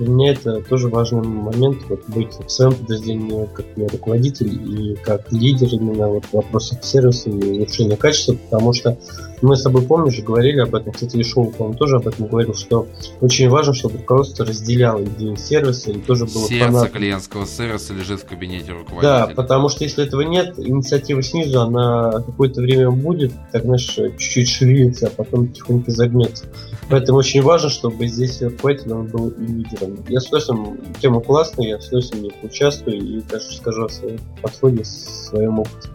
[0.02, 5.30] для меня это тоже важный момент, вот быть в своем подразделении как руководитель и как
[5.32, 8.98] лидер именно вот в вопросах сервиса и улучшения качества, потому что
[9.42, 12.54] мы с тобой, помнишь, говорили об этом, кстати, и Шоу, по-моему, тоже об этом говорил,
[12.54, 12.86] что
[13.20, 16.92] очень важно, чтобы руководство разделяло идею сервиса и тоже было Сердце фанатом.
[16.92, 19.26] клиентского сервиса лежит в кабинете руководителя.
[19.26, 24.48] Да, потому что если этого нет, инициатива снизу, она какое-то время будет, так, знаешь, чуть-чуть
[24.48, 26.44] шевелится, а потом потихоньку загнется.
[26.88, 29.91] Поэтому очень важно, чтобы здесь руководитель он был и лидером.
[30.08, 34.84] Я с удовольствием, тема классная, я с удовольствием участвую и даже скажу о своем подходе,
[34.84, 35.88] своем опыте.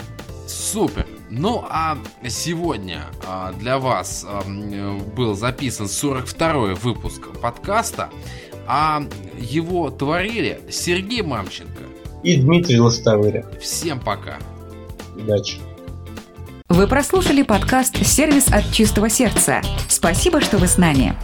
[0.47, 1.05] Супер!
[1.29, 1.97] Ну а
[2.27, 4.25] сегодня а, для вас
[5.15, 8.09] был записан 42-й выпуск подкаста,
[8.65, 9.03] а
[9.37, 11.83] его творили Сергей Мамченко
[12.23, 13.45] и Дмитрий Лостовыря.
[13.61, 14.37] Всем пока!
[15.15, 15.57] Удачи!
[16.69, 19.61] Вы прослушали подкаст «Сервис от чистого сердца».
[19.87, 21.15] Спасибо, что вы с нами.